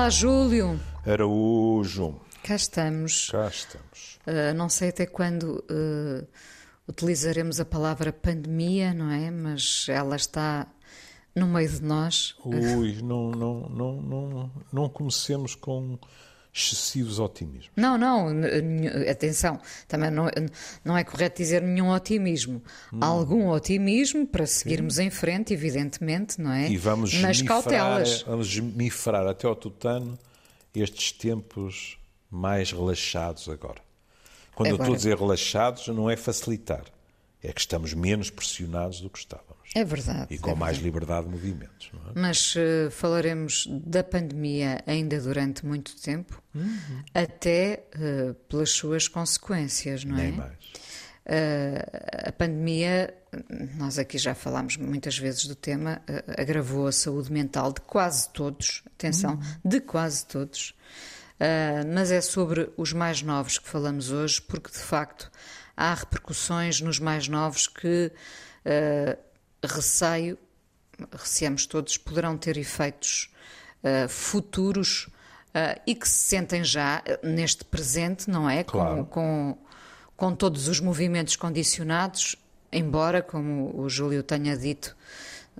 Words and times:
Olá, 0.00 0.08
Júlio. 0.08 0.80
Araújo. 1.04 2.18
Cá 2.42 2.56
estamos. 2.56 3.28
Cá 3.30 3.48
estamos. 3.48 4.18
Uh, 4.26 4.56
não 4.56 4.66
sei 4.66 4.88
até 4.88 5.04
quando 5.04 5.62
uh, 5.70 6.26
utilizaremos 6.88 7.60
a 7.60 7.66
palavra 7.66 8.10
pandemia, 8.10 8.94
não 8.94 9.10
é? 9.10 9.30
Mas 9.30 9.84
ela 9.90 10.16
está 10.16 10.66
no 11.36 11.46
meio 11.46 11.68
de 11.68 11.82
nós. 11.82 12.34
Ui, 12.46 12.98
não, 13.02 13.30
não, 13.30 13.68
não, 13.68 14.00
não, 14.00 14.50
não 14.72 14.88
comecemos 14.88 15.54
com 15.54 15.98
excessivos 16.52 17.18
otimismos. 17.18 17.70
Não, 17.76 17.96
não, 17.96 18.28
atenção, 19.08 19.60
também 19.86 20.10
não, 20.10 20.28
não 20.84 20.96
é 20.96 21.04
correto 21.04 21.36
dizer 21.36 21.62
nenhum 21.62 21.90
otimismo. 21.90 22.62
Hum. 22.92 22.98
Algum 23.00 23.48
otimismo 23.48 24.26
para 24.26 24.46
seguirmos 24.46 24.96
Sim. 24.96 25.04
em 25.04 25.10
frente, 25.10 25.52
evidentemente, 25.52 26.40
não 26.40 26.52
é? 26.52 26.68
E 26.68 26.76
vamos 26.76 27.14
Nas 27.14 27.40
cautelas. 27.42 28.22
Vamos 28.22 28.48
esmifrar 28.48 29.26
até 29.26 29.46
ao 29.46 29.54
tutano 29.54 30.18
estes 30.74 31.12
tempos 31.12 31.98
mais 32.30 32.72
relaxados 32.72 33.48
agora. 33.48 33.80
Quando 34.54 34.68
agora. 34.68 34.82
eu 34.82 34.84
estou 34.84 34.94
a 34.94 34.96
dizer 34.96 35.18
relaxados, 35.18 35.88
não 35.88 36.10
é 36.10 36.16
facilitar, 36.16 36.84
é 37.42 37.52
que 37.52 37.60
estamos 37.60 37.94
menos 37.94 38.30
pressionados 38.30 39.00
do 39.00 39.08
que 39.08 39.18
estávamos. 39.18 39.49
É 39.74 39.84
verdade. 39.84 40.34
E 40.34 40.38
com 40.38 40.50
é 40.50 40.54
mais 40.54 40.78
liberdade 40.78 41.26
de 41.26 41.32
movimentos. 41.32 41.92
É? 41.94 42.18
Mas 42.18 42.54
uh, 42.56 42.90
falaremos 42.90 43.68
da 43.68 44.02
pandemia 44.02 44.82
ainda 44.84 45.20
durante 45.20 45.64
muito 45.64 45.94
tempo, 46.00 46.42
uhum. 46.54 47.02
até 47.14 47.84
uh, 47.94 48.34
pelas 48.48 48.70
suas 48.70 49.06
consequências, 49.06 50.04
não 50.04 50.16
Nem 50.16 50.26
é? 50.26 50.28
Nem 50.30 50.38
mais. 50.38 50.58
Uh, 51.26 52.28
a 52.28 52.32
pandemia, 52.32 53.14
nós 53.78 53.96
aqui 53.98 54.18
já 54.18 54.34
falámos 54.34 54.76
muitas 54.76 55.16
vezes 55.16 55.46
do 55.46 55.54
tema, 55.54 56.02
agravou 56.36 56.88
a 56.88 56.92
saúde 56.92 57.32
mental 57.32 57.72
de 57.72 57.80
quase 57.82 58.28
todos, 58.30 58.82
atenção, 58.96 59.34
uhum. 59.34 59.40
de 59.64 59.80
quase 59.80 60.26
todos. 60.26 60.74
mas 61.94 62.10
é 62.10 62.20
sobre 62.20 62.72
os 62.76 62.92
mais 62.92 63.22
novos 63.22 63.58
que 63.58 63.68
falamos 63.68 64.10
hoje, 64.10 64.42
porque 64.42 64.72
de 64.72 64.78
facto 64.78 65.30
há 65.76 65.94
repercussões 65.94 66.80
nos 66.80 66.98
mais 66.98 67.28
novos 67.28 67.68
que 67.68 68.10
receio, 69.64 70.38
receamos 71.12 71.66
todos, 71.66 71.96
poderão 71.96 72.36
ter 72.36 72.56
efeitos 72.56 73.30
uh, 73.82 74.08
futuros 74.08 75.08
uh, 75.54 75.80
e 75.86 75.94
que 75.94 76.08
se 76.08 76.26
sentem 76.26 76.64
já 76.64 77.02
neste 77.22 77.64
presente, 77.64 78.30
não 78.30 78.48
é? 78.48 78.64
Claro. 78.64 79.04
Com, 79.06 79.06
com, 79.06 79.58
com 80.16 80.34
todos 80.34 80.68
os 80.68 80.80
movimentos 80.80 81.36
condicionados, 81.36 82.36
embora, 82.72 83.22
como 83.22 83.78
o 83.78 83.88
Júlio 83.88 84.22
tenha 84.22 84.56
dito 84.56 84.96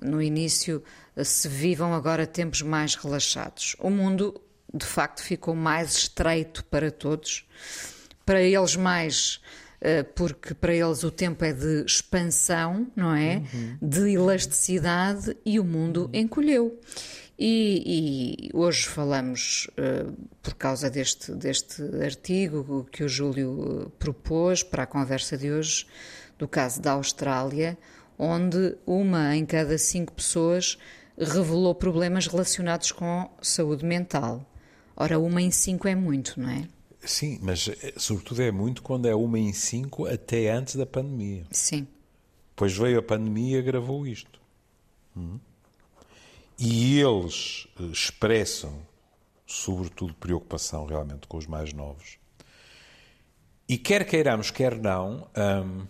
no 0.01 0.23
início, 0.23 0.83
se 1.23 1.49
vivam 1.49 1.95
agora 1.95 2.27
tempos 2.27 2.63
mais 2.63 2.95
relaxados. 2.95 3.77
O 3.79 3.91
mundo, 3.91 4.41
de 4.73 4.87
facto, 4.87 5.23
ficou 5.23 5.55
mais 5.55 5.97
estreito 5.97 6.65
para 6.65 6.91
todos, 6.91 7.47
para 8.25 8.41
eles 8.41 8.77
mais 8.77 9.41
eh, 9.45 9.60
porque 10.15 10.55
para 10.55 10.75
eles 10.75 11.03
o 11.05 11.11
tempo 11.11 11.45
é 11.45 11.53
de 11.53 11.85
expansão, 11.85 12.87
não 12.95 13.15
é? 13.15 13.43
Uhum. 13.53 13.79
De 13.81 14.11
elasticidade 14.11 15.37
e 15.45 15.59
o 15.59 15.65
mundo 15.65 16.11
uhum. 16.13 16.21
encolheu. 16.21 16.79
E, 17.43 18.51
e, 18.51 18.51
hoje 18.53 18.87
falamos, 18.87 19.67
uh, 19.71 20.15
por 20.43 20.53
causa 20.53 20.91
deste, 20.91 21.33
deste 21.33 21.83
artigo 22.05 22.87
que 22.93 23.03
o 23.03 23.09
Júlio 23.09 23.87
eh, 23.87 23.91
propôs 23.99 24.63
para 24.63 24.83
a 24.83 24.87
conversa 24.87 25.39
de 25.39 25.51
hoje, 25.51 25.87
do 26.39 26.47
caso 26.47 26.83
da 26.83 26.93
Austrália, 26.93 27.79
onde 28.19 28.77
uma 28.87 29.35
em 29.35 29.47
cada 29.47 29.79
cinco 29.79 30.13
pessoas 30.13 30.77
revelou 31.17 31.75
problemas 31.75 32.27
relacionados 32.27 32.93
com 32.93 33.31
saúde 33.41 33.87
mental. 33.87 34.45
Ora, 34.95 35.19
uma 35.19 35.41
em 35.41 35.51
cinco 35.51 35.89
é 35.89 35.95
muito, 35.95 36.39
não 36.39 36.51
é? 36.51 36.69
Sim, 37.03 37.39
mas 37.43 37.69
eh, 37.69 37.95
sobretudo 37.97 38.43
é 38.43 38.51
muito 38.51 38.83
quando 38.83 39.07
é 39.07 39.15
uma 39.15 39.39
em 39.39 39.53
cinco 39.53 40.07
até 40.07 40.51
antes 40.51 40.77
da 40.77 40.85
pandemia. 40.85 41.47
Sim. 41.51 41.87
Pois 42.55 42.77
veio 42.77 42.99
a 42.99 43.03
pandemia 43.03 43.59
e 43.59 43.63
gravou 43.63 44.07
isto. 44.07 44.41
Hum. 45.17 45.39
E 46.59 47.01
eles 47.01 47.67
eh, 47.81 47.85
expressam, 47.85 48.83
sobretudo, 49.47 50.15
preocupação 50.15 50.85
realmente 50.85 51.27
com 51.27 51.39
os 51.39 51.47
mais 51.47 51.73
novos. 51.73 52.19
E 53.67 53.79
quer 53.79 54.05
queiramos, 54.05 54.51
quer 54.51 54.77
não, 54.77 55.29
hum, 55.37 55.87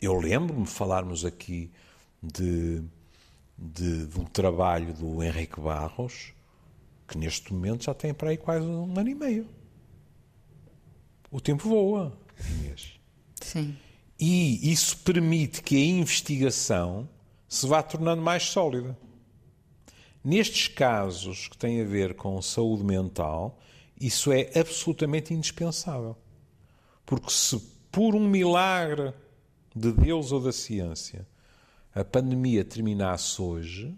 eu 0.00 0.14
lembro-me 0.14 0.66
falarmos 0.66 1.24
aqui 1.24 1.72
de, 2.22 2.82
de, 3.58 4.06
de 4.06 4.20
um 4.20 4.24
trabalho 4.24 4.94
do 4.94 5.22
Henrique 5.22 5.60
Barros, 5.60 6.32
que 7.06 7.18
neste 7.18 7.52
momento 7.52 7.84
já 7.84 7.94
tem 7.94 8.14
para 8.14 8.30
aí 8.30 8.36
quase 8.36 8.64
um 8.64 8.96
ano 8.98 9.08
e 9.08 9.14
meio 9.14 9.48
o 11.36 11.40
tempo 11.40 11.68
voa, 11.68 12.18
Inês. 12.48 12.98
Sim. 13.42 13.76
E 14.18 14.72
isso 14.72 14.96
permite 14.96 15.62
que 15.62 15.76
a 15.76 15.84
investigação 15.84 17.06
se 17.46 17.66
vá 17.66 17.82
tornando 17.82 18.22
mais 18.22 18.44
sólida. 18.44 18.96
Nestes 20.24 20.68
casos 20.68 21.46
que 21.46 21.58
têm 21.58 21.82
a 21.82 21.84
ver 21.84 22.14
com 22.14 22.40
saúde 22.40 22.82
mental, 22.82 23.60
isso 24.00 24.32
é 24.32 24.50
absolutamente 24.58 25.34
indispensável. 25.34 26.16
Porque 27.04 27.30
se 27.30 27.60
por 27.92 28.14
um 28.14 28.26
milagre 28.26 29.12
de 29.74 29.92
Deus 29.92 30.32
ou 30.32 30.40
da 30.40 30.52
ciência 30.52 31.28
a 31.94 32.02
pandemia 32.02 32.64
terminasse 32.64 33.42
hoje, 33.42 33.94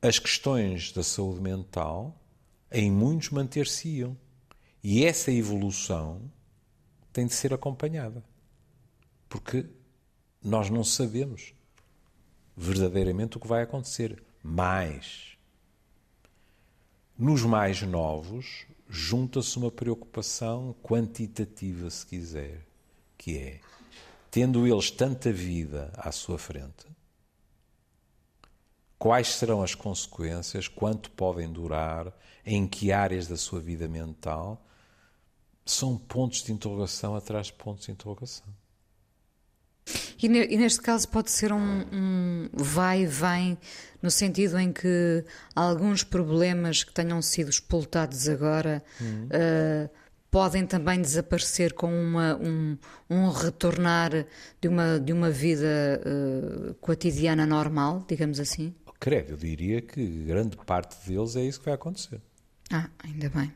as 0.00 0.20
questões 0.20 0.92
da 0.92 1.02
saúde 1.02 1.40
mental 1.40 2.16
em 2.70 2.92
muitos 2.92 3.30
manter-se-iam. 3.30 4.16
E 4.82 5.04
essa 5.04 5.30
evolução 5.30 6.22
tem 7.12 7.26
de 7.26 7.34
ser 7.34 7.52
acompanhada. 7.52 8.24
Porque 9.28 9.66
nós 10.42 10.70
não 10.70 10.82
sabemos 10.82 11.54
verdadeiramente 12.56 13.36
o 13.36 13.40
que 13.40 13.46
vai 13.46 13.62
acontecer. 13.62 14.22
Mas, 14.42 15.36
nos 17.16 17.42
mais 17.42 17.82
novos, 17.82 18.66
junta-se 18.88 19.56
uma 19.58 19.70
preocupação 19.70 20.74
quantitativa, 20.82 21.90
se 21.90 22.06
quiser, 22.06 22.66
que 23.18 23.38
é, 23.38 23.60
tendo 24.30 24.66
eles 24.66 24.90
tanta 24.90 25.30
vida 25.30 25.92
à 25.96 26.10
sua 26.10 26.38
frente, 26.38 26.86
quais 28.98 29.28
serão 29.28 29.62
as 29.62 29.74
consequências, 29.74 30.68
quanto 30.68 31.10
podem 31.10 31.52
durar, 31.52 32.12
em 32.44 32.66
que 32.66 32.92
áreas 32.92 33.28
da 33.28 33.36
sua 33.36 33.60
vida 33.60 33.86
mental 33.86 34.62
são 35.70 35.96
pontos 35.96 36.42
de 36.42 36.52
interrogação 36.52 37.14
atrás 37.14 37.46
de 37.46 37.52
pontos 37.54 37.86
de 37.86 37.92
interrogação. 37.92 38.46
E, 40.22 40.28
neste 40.28 40.82
caso 40.82 41.08
pode 41.08 41.30
ser 41.30 41.52
um, 41.52 41.84
um 41.92 42.48
vai 42.52 43.02
e 43.02 43.06
vem, 43.06 43.58
no 44.02 44.10
sentido 44.10 44.58
em 44.58 44.72
que 44.72 45.24
alguns 45.54 46.04
problemas 46.04 46.84
que 46.84 46.92
tenham 46.92 47.20
sido 47.22 47.48
expultados 47.48 48.28
agora 48.28 48.82
uhum. 49.00 49.26
uh, 49.26 49.90
podem 50.30 50.66
também 50.66 51.00
desaparecer 51.00 51.72
com 51.72 51.90
uma, 51.90 52.36
um, 52.36 52.76
um 53.08 53.30
retornar 53.30 54.26
de 54.60 54.68
uma, 54.68 55.00
de 55.00 55.12
uma 55.12 55.30
vida 55.30 56.00
uh, 56.04 56.74
cotidiana 56.74 57.46
normal, 57.46 58.04
digamos 58.06 58.38
assim? 58.38 58.74
Credo, 59.00 59.30
eu 59.30 59.36
diria 59.38 59.80
que 59.80 60.04
grande 60.24 60.58
parte 60.58 60.94
deles 61.08 61.34
é 61.34 61.42
isso 61.42 61.58
que 61.58 61.64
vai 61.64 61.74
acontecer. 61.74 62.20
Ah, 62.70 62.90
ainda 63.02 63.30
bem. 63.30 63.50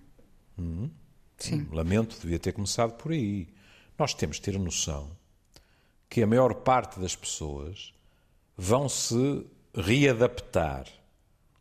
Uhum. 0.56 0.90
Sim. 1.38 1.66
Lamento, 1.72 2.18
devia 2.20 2.38
ter 2.38 2.52
começado 2.52 2.92
por 2.94 3.12
aí. 3.12 3.48
Nós 3.98 4.14
temos 4.14 4.36
de 4.36 4.42
ter 4.42 4.56
a 4.56 4.58
noção 4.58 5.10
que 6.08 6.22
a 6.22 6.26
maior 6.26 6.54
parte 6.54 7.00
das 7.00 7.16
pessoas 7.16 7.92
vão 8.56 8.88
se 8.88 9.44
readaptar 9.74 10.86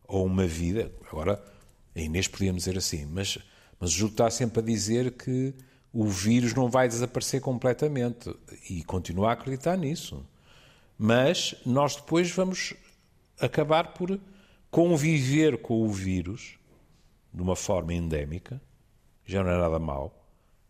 a 0.08 0.18
uma 0.18 0.46
vida. 0.46 0.92
Agora, 1.10 1.44
a 1.96 2.00
Inês 2.00 2.28
podíamos 2.28 2.64
dizer 2.64 2.78
assim, 2.78 3.06
mas, 3.06 3.38
mas 3.80 3.90
o 3.92 3.94
Júlio 3.94 4.12
está 4.12 4.30
sempre 4.30 4.60
a 4.60 4.64
dizer 4.64 5.12
que 5.12 5.54
o 5.92 6.06
vírus 6.06 6.54
não 6.54 6.70
vai 6.70 6.88
desaparecer 6.88 7.42
completamente 7.42 8.34
e 8.70 8.84
continua 8.84 9.30
a 9.30 9.34
acreditar 9.34 9.78
nisso. 9.78 10.26
Mas 10.98 11.56
nós 11.66 11.96
depois 11.96 12.32
vamos 12.32 12.74
acabar 13.40 13.94
por 13.94 14.20
conviver 14.70 15.62
com 15.62 15.84
o 15.84 15.90
vírus 15.90 16.58
de 17.34 17.42
uma 17.42 17.56
forma 17.56 17.94
endémica 17.94 18.62
já 19.26 19.44
não 19.44 19.52
é 19.52 19.58
nada 19.58 19.80
mau 19.80 20.14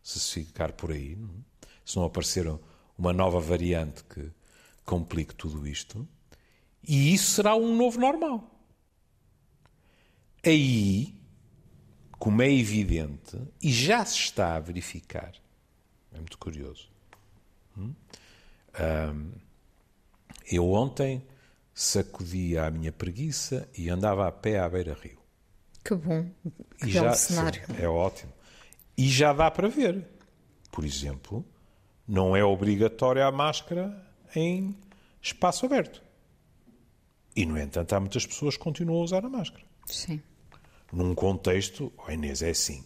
se 0.01 0.19
ficar 0.45 0.71
por 0.73 0.91
aí? 0.91 1.13
É? 1.13 1.67
se 1.85 1.97
não 1.97 2.05
aparecer 2.05 2.47
uma 2.97 3.11
nova 3.11 3.39
variante 3.39 4.03
que 4.05 4.31
complique 4.85 5.35
tudo 5.35 5.67
isto. 5.67 6.07
E 6.87 7.13
isso 7.13 7.31
será 7.31 7.55
um 7.55 7.75
novo 7.75 7.99
normal. 7.99 8.49
Aí, 10.45 11.13
como 12.19 12.41
é 12.41 12.51
evidente, 12.51 13.37
e 13.61 13.71
já 13.71 14.03
se 14.05 14.17
está 14.17 14.55
a 14.55 14.59
verificar, 14.59 15.33
é 16.11 16.17
muito 16.17 16.37
curioso. 16.37 16.89
Hum? 17.77 17.93
Um, 18.79 19.31
eu 20.51 20.69
ontem 20.71 21.25
sacudia 21.73 22.65
a 22.65 22.71
minha 22.71 22.91
preguiça 22.91 23.67
e 23.77 23.89
andava 23.89 24.27
a 24.27 24.31
pé 24.31 24.59
à 24.59 24.69
beira-rio. 24.69 25.19
Que 25.83 25.95
bom. 25.95 26.29
Que 26.79 26.89
E 26.89 26.91
belo 26.91 27.09
já, 27.09 27.13
cenário. 27.13 27.61
sim, 27.65 27.73
é 27.77 27.87
ótimo. 27.87 28.31
E 28.97 29.09
já 29.09 29.33
dá 29.33 29.49
para 29.49 29.67
ver. 29.67 30.05
Por 30.71 30.85
exemplo, 30.85 31.45
não 32.07 32.35
é 32.35 32.43
obrigatória 32.43 33.25
a 33.25 33.31
máscara 33.31 34.05
em 34.35 34.75
espaço 35.21 35.65
aberto. 35.65 36.01
E, 37.35 37.45
no 37.45 37.57
entanto, 37.57 37.93
há 37.93 37.99
muitas 37.99 38.25
pessoas 38.25 38.57
que 38.57 38.63
continuam 38.63 39.01
a 39.01 39.03
usar 39.03 39.25
a 39.25 39.29
máscara. 39.29 39.63
Sim. 39.85 40.21
Num 40.91 41.15
contexto, 41.15 41.91
oh 41.97 42.11
Inês, 42.11 42.41
é 42.41 42.51
assim. 42.51 42.83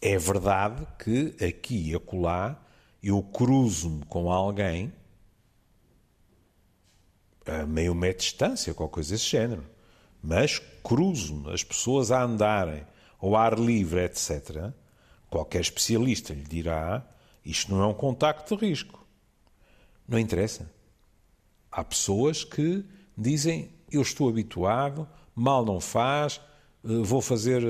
É 0.00 0.16
verdade 0.16 0.86
que 0.98 1.34
aqui 1.44 1.90
e 1.90 1.94
acolá 1.94 2.62
eu 3.02 3.22
cruzo-me 3.22 4.04
com 4.06 4.32
alguém 4.32 4.92
a 7.46 7.64
meio 7.64 7.94
metro 7.94 8.18
de 8.18 8.24
distância, 8.24 8.74
qualquer 8.74 8.94
coisa 8.94 9.10
desse 9.10 9.26
género. 9.26 9.64
Mas 10.22 10.58
cruzo-me, 10.82 11.52
as 11.52 11.62
pessoas 11.62 12.10
a 12.10 12.22
andarem 12.22 12.84
ao 13.20 13.36
ar 13.36 13.58
livre, 13.58 14.00
etc. 14.04 14.72
Qualquer 15.28 15.60
especialista 15.60 16.32
lhe 16.32 16.42
dirá 16.42 17.04
isto 17.44 17.72
não 17.72 17.82
é 17.82 17.86
um 17.86 17.94
contacto 17.94 18.56
de 18.56 18.66
risco. 18.66 19.06
Não 20.08 20.18
interessa. 20.18 20.68
Há 21.70 21.84
pessoas 21.84 22.42
que 22.42 22.84
dizem 23.16 23.70
eu 23.90 24.02
estou 24.02 24.28
habituado, 24.28 25.08
mal 25.34 25.64
não 25.64 25.80
faz, 25.80 26.40
eh, 26.84 26.88
vou 27.02 27.20
fazer 27.20 27.62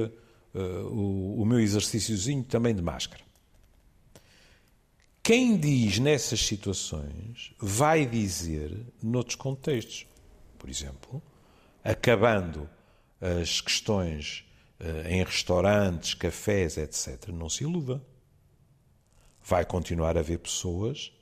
eh, 0.54 0.58
o, 0.90 1.44
meu 1.44 1.60
exercíciozinho 1.60 2.42
também 2.42 2.74
de 2.74 2.80
máscara. 2.80 3.22
Quem 5.22 5.58
diz 5.58 5.98
nessas 5.98 6.40
situações 6.40 7.52
vai 7.58 8.06
dizer 8.06 8.86
noutros 9.02 9.34
contextos. 9.34 10.06
Por 10.56 10.70
exemplo, 10.70 11.22
acabando 11.84 12.68
as 13.20 13.60
questões 13.60 14.45
em 15.08 15.22
restaurantes, 15.24 16.14
cafés, 16.14 16.76
etc., 16.76 17.28
não 17.28 17.48
se 17.48 17.64
iluda. 17.64 18.02
Vai 19.42 19.64
continuar 19.64 20.16
a 20.16 20.20
haver 20.20 20.38
pessoas 20.38 21.12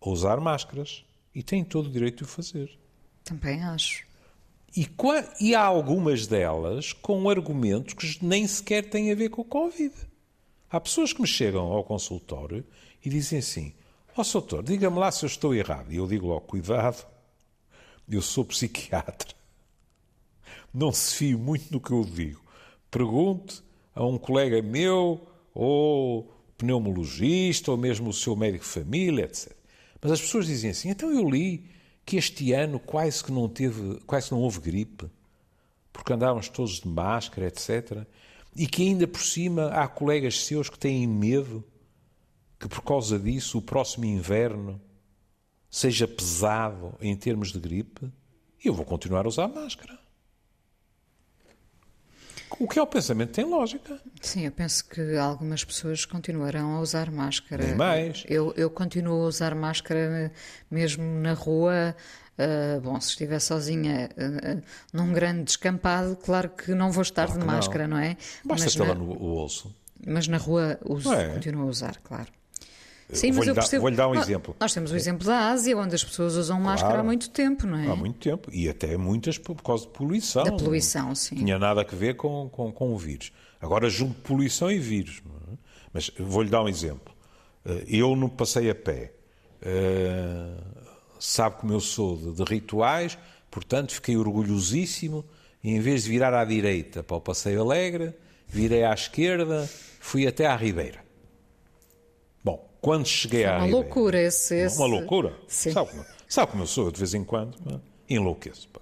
a 0.00 0.08
usar 0.08 0.40
máscaras 0.40 1.04
e 1.34 1.42
têm 1.42 1.64
todo 1.64 1.86
o 1.86 1.92
direito 1.92 2.18
de 2.18 2.24
o 2.24 2.26
fazer. 2.26 2.78
Também 3.22 3.62
acho. 3.62 4.04
E, 4.76 4.88
e 5.40 5.54
há 5.54 5.62
algumas 5.62 6.26
delas 6.26 6.92
com 6.92 7.28
argumentos 7.28 7.94
que 7.94 8.24
nem 8.24 8.46
sequer 8.46 8.88
têm 8.90 9.12
a 9.12 9.14
ver 9.14 9.28
com 9.28 9.42
o 9.42 9.44
Covid. 9.44 9.94
Há 10.70 10.80
pessoas 10.80 11.12
que 11.12 11.20
me 11.20 11.26
chegam 11.26 11.62
ao 11.62 11.84
consultório 11.84 12.64
e 13.04 13.08
dizem 13.08 13.38
assim: 13.38 13.72
Ó 14.16 14.22
oh, 14.22 14.24
doutor, 14.24 14.62
diga-me 14.62 14.98
lá 14.98 15.12
se 15.12 15.24
eu 15.24 15.28
estou 15.28 15.54
errado. 15.54 15.92
E 15.92 15.96
eu 15.96 16.06
digo 16.06 16.26
logo: 16.26 16.42
cuidado, 16.42 17.06
eu 18.08 18.20
sou 18.20 18.44
psiquiatra. 18.44 19.34
Não 20.72 20.92
se 20.92 21.14
fie 21.14 21.36
muito 21.36 21.72
no 21.72 21.80
que 21.80 21.92
eu 21.92 22.04
digo. 22.04 22.43
Pergunte 22.94 23.60
a 23.92 24.06
um 24.06 24.16
colega 24.16 24.62
meu, 24.62 25.26
ou 25.52 26.32
pneumologista, 26.56 27.72
ou 27.72 27.76
mesmo 27.76 28.10
o 28.10 28.12
seu 28.12 28.36
médico 28.36 28.64
de 28.64 28.70
família, 28.70 29.24
etc. 29.24 29.52
Mas 30.00 30.12
as 30.12 30.20
pessoas 30.20 30.46
dizem 30.46 30.70
assim: 30.70 30.90
então 30.90 31.10
eu 31.10 31.28
li 31.28 31.68
que 32.06 32.16
este 32.16 32.52
ano 32.52 32.78
quase 32.78 33.24
que 33.24 33.32
não 33.32 33.48
teve, 33.48 33.98
quase 34.06 34.30
não 34.30 34.38
houve 34.40 34.60
gripe, 34.60 35.10
porque 35.92 36.12
andávamos 36.12 36.48
todos 36.48 36.82
de 36.82 36.86
máscara, 36.86 37.48
etc. 37.48 38.06
E 38.54 38.68
que 38.68 38.86
ainda 38.86 39.08
por 39.08 39.22
cima 39.22 39.70
há 39.70 39.88
colegas 39.88 40.44
seus 40.44 40.70
que 40.70 40.78
têm 40.78 41.04
medo 41.04 41.64
que 42.60 42.68
por 42.68 42.82
causa 42.82 43.18
disso 43.18 43.58
o 43.58 43.62
próximo 43.62 44.04
inverno 44.04 44.80
seja 45.68 46.06
pesado 46.06 46.94
em 47.00 47.16
termos 47.16 47.50
de 47.50 47.58
gripe. 47.58 48.08
E 48.64 48.68
eu 48.68 48.72
vou 48.72 48.84
continuar 48.84 49.24
a 49.24 49.28
usar 49.28 49.48
máscara. 49.48 50.03
O 52.58 52.68
que 52.68 52.78
é 52.78 52.82
o 52.82 52.86
pensamento 52.86 53.32
tem 53.32 53.44
lógica. 53.44 53.98
Sim, 54.20 54.44
eu 54.46 54.52
penso 54.52 54.84
que 54.88 55.16
algumas 55.16 55.64
pessoas 55.64 56.04
continuarão 56.04 56.76
a 56.76 56.80
usar 56.80 57.10
máscara. 57.10 57.64
Nem 57.66 57.74
mais. 57.74 58.24
Eu, 58.28 58.52
eu 58.56 58.70
continuo 58.70 59.24
a 59.24 59.26
usar 59.28 59.54
máscara 59.54 60.32
mesmo 60.70 61.02
na 61.04 61.32
rua. 61.34 61.94
ah, 62.38 62.80
bom, 62.82 63.00
se 63.00 63.10
estiver 63.10 63.40
sozinha 63.40 64.08
ah, 64.16 64.62
num 64.92 65.12
grande 65.12 65.44
descampado, 65.44 66.16
claro 66.16 66.48
que 66.50 66.74
não 66.74 66.90
vou 66.92 67.02
estar 67.02 67.26
Claro 67.26 67.38
de 67.40 67.44
que 67.44 67.46
não. 67.50 67.54
máscara, 67.56 67.88
não, 67.88 67.98
é? 67.98 68.16
Basta 68.44 68.64
mas, 68.66 68.74
tê-la 68.74 68.86
na, 68.88 68.94
no 68.94 69.14
bolso. 69.14 69.74
mas 70.06 70.28
na 70.28 70.36
rua 70.38 70.78
uso, 70.84 71.12
é? 71.12 71.34
continuo 71.34 71.62
a 71.62 71.66
usar, 71.66 71.98
claro. 72.02 72.28
Vou-lhe 73.32 73.52
dar- 73.52 73.80
vou-lhe 73.80 73.96
dar 73.96 74.08
um 74.08 74.14
Nós- 74.14 74.24
exemplo. 74.24 74.56
Nós 74.58 74.72
temos 74.72 74.90
o 74.90 74.96
exemplo 74.96 75.26
da 75.26 75.50
Ásia, 75.50 75.76
onde 75.76 75.94
as 75.94 76.02
pessoas 76.02 76.34
usam 76.36 76.58
máscara 76.60 77.00
há 77.00 77.02
muito 77.04 77.28
tempo, 77.30 77.66
não 77.66 77.78
é? 77.78 77.86
Há 77.88 77.94
muito 77.94 78.18
tempo. 78.18 78.50
E 78.52 78.68
até 78.68 78.96
muitas 78.96 79.36
por 79.38 79.54
causa 79.62 79.84
de 79.84 79.90
poluição. 79.92 80.42
Da 80.44 80.52
poluição, 80.52 81.14
sim. 81.14 81.34
Não 81.36 81.44
tinha 81.44 81.58
nada 81.58 81.82
a 81.82 81.94
ver 81.94 82.16
com, 82.16 82.48
com, 82.48 82.72
com 82.72 82.92
o 82.92 82.98
vírus. 82.98 83.30
Agora 83.60 83.88
julgo 83.90 84.14
poluição 84.24 84.70
e 84.70 84.78
vírus. 84.78 85.22
é? 85.52 85.56
Mas 85.92 86.10
vou-lhe 86.18 86.48
dar 86.50 86.62
um 86.62 86.68
exemplo. 86.68 87.14
Eh, 87.64 87.84
Eu 87.86 88.16
não 88.16 88.28
passei 88.28 88.68
a 88.70 88.74
pé. 88.74 89.12
Eh, 89.62 90.54
Sabe 91.18 91.56
como 91.56 91.72
eu 91.72 91.80
sou 91.80 92.16
de, 92.16 92.32
de 92.32 92.42
rituais, 92.44 93.16
portanto 93.50 93.92
fiquei 93.94 94.14
orgulhosíssimo 94.16 95.24
e 95.62 95.70
em 95.70 95.80
vez 95.80 96.04
de 96.04 96.10
virar 96.10 96.34
à 96.34 96.44
direita 96.44 97.02
para 97.02 97.16
o 97.16 97.20
Passeio 97.20 97.62
Alegre, 97.62 98.12
virei 98.46 98.84
à 98.84 98.92
esquerda, 98.92 99.66
fui 100.00 100.26
até 100.26 100.44
à 100.46 100.54
Ribeira. 100.54 101.02
Quando 102.84 103.06
cheguei 103.06 103.46
à 103.46 103.52
Uma 103.52 103.64
Ribeira... 103.64 103.76
loucura 103.78 104.20
esse. 104.20 104.54
esse... 104.56 104.76
Uma 104.76 104.86
loucura. 104.86 105.34
Sim. 105.48 105.72
Sabe 105.72 105.90
como, 105.90 106.04
sabe 106.28 106.50
como 106.50 106.62
eu 106.64 106.66
sou? 106.66 106.90
De 106.90 106.98
vez 106.98 107.14
em 107.14 107.24
quando 107.24 107.80
enlouqueço. 108.06 108.68
pá. 108.68 108.80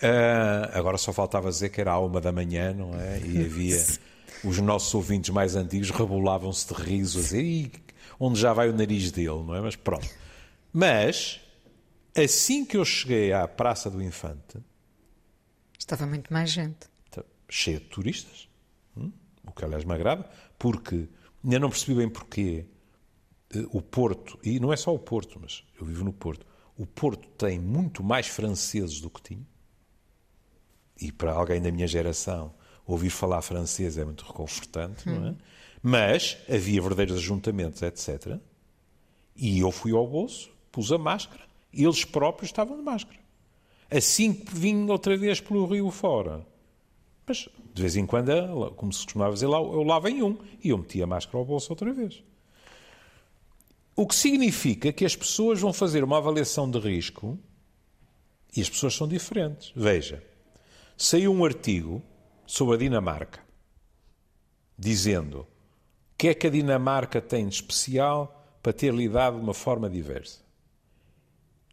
Ah, 0.00 0.70
agora 0.78 0.96
só 0.96 1.12
faltava 1.12 1.50
dizer 1.50 1.70
que 1.70 1.80
era 1.80 1.90
à 1.90 1.98
uma 1.98 2.20
da 2.20 2.30
manhã, 2.30 2.72
não 2.72 2.94
é? 2.94 3.18
E 3.18 3.44
havia. 3.44 3.84
Os 4.44 4.60
nossos 4.60 4.94
ouvintes 4.94 5.30
mais 5.30 5.56
antigos 5.56 5.90
rebolavam-se 5.90 6.72
de 6.72 6.80
riso 6.80 7.18
a 7.18 7.22
dizer 7.22 7.42
"Ih, 7.42 7.72
onde 8.20 8.38
já 8.38 8.52
vai 8.52 8.68
o 8.68 8.72
nariz 8.72 9.10
dele, 9.10 9.42
não 9.44 9.52
é? 9.56 9.60
Mas 9.60 9.74
pronto. 9.74 10.08
Mas, 10.72 11.40
assim 12.16 12.64
que 12.64 12.76
eu 12.76 12.84
cheguei 12.84 13.32
à 13.32 13.48
Praça 13.48 13.90
do 13.90 14.00
Infante, 14.00 14.58
Estava 15.76 16.06
muito 16.06 16.32
mais 16.32 16.50
gente. 16.50 16.86
Tá 17.10 17.24
cheio 17.48 17.80
de 17.80 17.86
turistas, 17.86 18.48
hum? 18.96 19.10
o 19.44 19.50
que 19.50 19.64
aliás 19.64 19.84
me 19.84 19.94
agrada, 19.94 20.24
porque 20.56 21.08
ainda 21.42 21.58
não 21.58 21.70
percebi 21.70 21.94
bem 21.94 22.08
porquê 22.08 22.64
o 23.70 23.80
Porto, 23.80 24.38
e 24.42 24.60
não 24.60 24.72
é 24.72 24.76
só 24.76 24.94
o 24.94 24.98
Porto, 24.98 25.38
mas 25.40 25.64
eu 25.80 25.86
vivo 25.86 26.04
no 26.04 26.12
Porto, 26.12 26.46
o 26.76 26.86
Porto 26.86 27.26
tem 27.36 27.58
muito 27.58 28.02
mais 28.02 28.26
franceses 28.26 29.00
do 29.00 29.10
que 29.10 29.22
tinha, 29.22 29.46
e 31.00 31.10
para 31.12 31.32
alguém 31.32 31.60
da 31.60 31.70
minha 31.70 31.86
geração 31.86 32.52
ouvir 32.86 33.10
falar 33.10 33.42
francês 33.42 33.98
é 33.98 34.04
muito 34.04 34.24
reconfortante, 34.24 35.08
não 35.08 35.28
é? 35.28 35.34
Mas 35.82 36.38
havia 36.48 36.80
verdadeiros 36.80 37.16
ajuntamentos, 37.16 37.82
etc. 37.82 38.38
E 39.36 39.60
eu 39.60 39.70
fui 39.70 39.92
ao 39.92 40.06
bolso, 40.06 40.50
pus 40.72 40.90
a 40.90 40.98
máscara, 40.98 41.44
e 41.72 41.84
eles 41.84 42.04
próprios 42.04 42.48
estavam 42.48 42.76
de 42.76 42.82
máscara. 42.82 43.20
Assim 43.90 44.32
que 44.34 44.54
vim 44.54 44.88
outra 44.88 45.16
vez 45.16 45.40
pelo 45.40 45.66
rio 45.66 45.90
fora. 45.90 46.44
Mas, 47.26 47.48
de 47.74 47.82
vez 47.82 47.94
em 47.96 48.06
quando, 48.06 48.72
como 48.74 48.92
se 48.92 49.04
costumava 49.04 49.34
dizer 49.34 49.46
lá, 49.46 49.58
eu 49.58 49.82
lavo 49.82 50.08
em 50.08 50.22
um 50.22 50.38
e 50.64 50.70
eu 50.70 50.78
meti 50.78 51.02
a 51.02 51.06
máscara 51.06 51.38
ao 51.38 51.44
bolso 51.44 51.70
outra 51.70 51.92
vez. 51.92 52.22
O 53.98 54.06
que 54.06 54.14
significa 54.14 54.92
que 54.92 55.04
as 55.04 55.16
pessoas 55.16 55.60
vão 55.60 55.72
fazer 55.72 56.04
uma 56.04 56.18
avaliação 56.18 56.70
de 56.70 56.78
risco 56.78 57.36
e 58.56 58.62
as 58.62 58.70
pessoas 58.70 58.94
são 58.94 59.08
diferentes. 59.08 59.72
Veja, 59.74 60.22
saiu 60.96 61.32
um 61.32 61.44
artigo 61.44 62.00
sobre 62.46 62.76
a 62.76 62.78
Dinamarca 62.78 63.40
dizendo 64.78 65.40
o 65.40 65.46
que 66.16 66.28
é 66.28 66.34
que 66.34 66.46
a 66.46 66.50
Dinamarca 66.50 67.20
tem 67.20 67.48
de 67.48 67.56
especial 67.56 68.40
para 68.62 68.72
ter 68.72 68.94
lidado 68.94 69.36
de 69.36 69.42
uma 69.42 69.52
forma 69.52 69.90
diversa. 69.90 70.44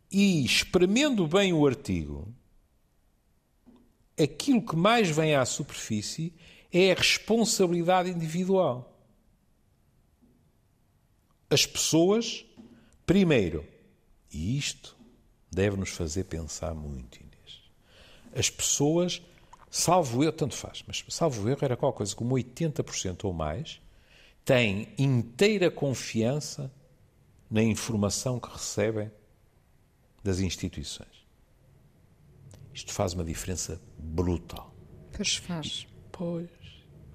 E, 0.09 0.43
espremendo 0.43 1.27
bem 1.27 1.53
o 1.53 1.67
artigo, 1.67 2.27
aquilo 4.19 4.65
que 4.65 4.75
mais 4.75 5.11
vem 5.11 5.35
à 5.35 5.45
superfície 5.45 6.33
é 6.73 6.91
a 6.91 6.95
responsabilidade 6.95 8.09
individual. 8.09 8.94
As 11.55 11.65
pessoas, 11.65 12.45
primeiro, 13.05 13.65
e 14.29 14.57
isto 14.57 14.93
deve 15.49 15.77
nos 15.77 15.89
fazer 15.89 16.25
pensar 16.25 16.73
muito, 16.73 17.15
Inês. 17.15 17.71
As 18.35 18.49
pessoas, 18.49 19.21
salvo 19.71 20.21
eu, 20.21 20.33
tanto 20.33 20.53
faz, 20.53 20.83
mas 20.85 21.05
salvo 21.07 21.47
erro, 21.47 21.59
era 21.61 21.77
qualquer 21.77 21.99
coisa 21.99 22.13
como 22.13 22.35
80% 22.35 23.23
ou 23.23 23.31
mais, 23.31 23.79
têm 24.43 24.89
inteira 24.97 25.71
confiança 25.71 26.69
na 27.49 27.63
informação 27.63 28.37
que 28.37 28.51
recebem 28.51 29.09
das 30.21 30.41
instituições. 30.41 31.25
Isto 32.73 32.91
faz 32.91 33.13
uma 33.13 33.23
diferença 33.23 33.81
brutal. 33.97 34.75
Pois 35.13 35.37
faz. 35.37 35.87
Pois. 36.11 36.49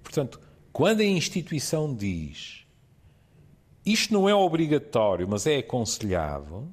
Portanto, 0.02 0.40
quando 0.72 1.00
a 1.02 1.04
instituição 1.04 1.94
diz 1.94 2.64
isto 3.92 4.12
não 4.12 4.28
é 4.28 4.34
obrigatório, 4.34 5.26
mas 5.28 5.46
é 5.46 5.58
aconselhável, 5.58 6.68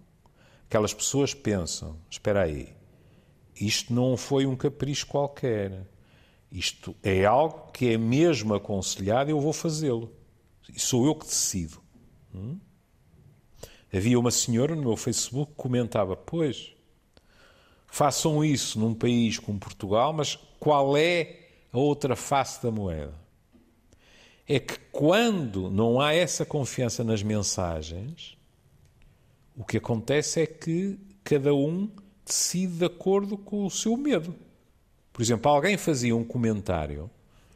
aquelas 0.67 0.93
pessoas 0.93 1.33
pensam: 1.33 1.97
espera 2.09 2.43
aí, 2.43 2.75
isto 3.59 3.93
não 3.93 4.15
foi 4.17 4.45
um 4.45 4.55
capricho 4.55 5.07
qualquer. 5.07 5.87
Isto 6.51 6.95
é 7.03 7.25
algo 7.25 7.71
que 7.73 7.91
é 7.91 7.97
mesmo 7.97 8.53
aconselhado 8.53 9.29
e 9.29 9.33
eu 9.33 9.39
vou 9.39 9.51
fazê-lo. 9.51 10.13
Sou 10.77 11.05
eu 11.05 11.13
que 11.13 11.25
decido. 11.25 11.81
Hum? 12.33 12.57
Havia 13.93 14.19
uma 14.19 14.31
senhora 14.31 14.75
no 14.75 14.81
meu 14.81 14.97
Facebook 14.97 15.51
que 15.51 15.57
comentava: 15.57 16.15
Pois, 16.15 16.73
façam 17.87 18.43
isso 18.43 18.79
num 18.79 18.93
país 18.93 19.39
como 19.39 19.59
Portugal, 19.59 20.13
mas 20.13 20.35
qual 20.59 20.95
é 20.95 21.47
a 21.71 21.77
outra 21.77 22.15
face 22.15 22.61
da 22.61 22.71
moeda? 22.71 23.26
É 24.47 24.59
que 24.59 24.79
quando 24.91 25.69
não 25.69 25.99
há 25.99 26.13
essa 26.13 26.45
confiança 26.45 27.03
nas 27.03 27.21
mensagens, 27.21 28.37
o 29.55 29.65
que 29.65 29.77
acontece 29.77 30.41
é 30.41 30.45
que 30.45 30.97
cada 31.23 31.53
um 31.53 31.89
decide 32.25 32.77
de 32.77 32.85
acordo 32.85 33.37
com 33.37 33.65
o 33.65 33.71
seu 33.71 33.97
medo. 33.97 34.33
Por 35.11 35.21
exemplo, 35.21 35.51
alguém 35.51 35.77
fazia 35.77 36.15
um 36.15 36.23
comentário, 36.23 37.09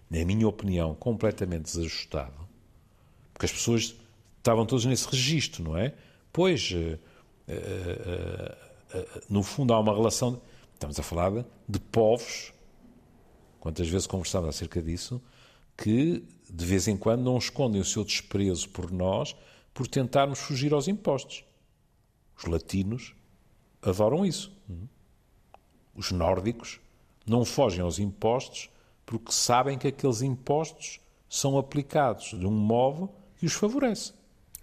na 0.10 0.26
minha 0.26 0.48
opinião, 0.48 0.96
completamente 0.96 1.64
desajustado, 1.64 2.48
porque 3.34 3.46
as 3.46 3.52
pessoas 3.52 3.96
estavam 4.38 4.66
todas 4.66 4.84
nesse 4.86 5.08
registro, 5.08 5.64
não 5.64 5.78
é? 5.78 5.94
Pois, 6.34 6.72
uh, 6.72 7.00
uh, 7.48 8.98
uh, 8.98 9.22
no 9.30 9.44
fundo, 9.44 9.74
há 9.74 9.80
uma 9.80 9.94
relação. 9.94 10.42
Estamos 10.74 11.00
a 11.00 11.04
falar 11.04 11.46
de 11.70 11.80
povos, 11.80 12.52
quantas 13.60 13.88
vezes 13.88 14.08
conversamos 14.08 14.50
acerca 14.50 14.82
disso, 14.82 15.22
que 15.78 16.24
de 16.52 16.66
vez 16.66 16.88
em 16.88 16.98
quando 16.98 17.24
não 17.24 17.38
escondem 17.38 17.80
o 17.80 17.86
seu 17.86 18.04
desprezo 18.04 18.70
por 18.70 18.92
nós 18.92 19.36
por 19.74 19.88
tentarmos 19.88 20.40
fugir 20.40 20.74
aos 20.74 20.88
impostos. 20.88 21.46
Os 22.38 22.44
latinos 22.44 23.16
adoram 23.82 24.26
isso. 24.26 24.52
Os 25.96 26.12
nórdicos 26.12 26.80
não 27.26 27.46
fogem 27.46 27.82
aos 27.82 28.00
impostos 28.00 28.70
porque 29.06 29.32
sabem 29.32 29.78
que 29.78 29.88
aqueles 29.88 30.22
impostos 30.22 31.00
são 31.30 31.58
aplicados 31.58 32.38
de 32.38 32.46
um 32.46 32.52
modo 32.52 33.10
que 33.38 33.46
os 33.46 33.54
favorece. 33.54 34.14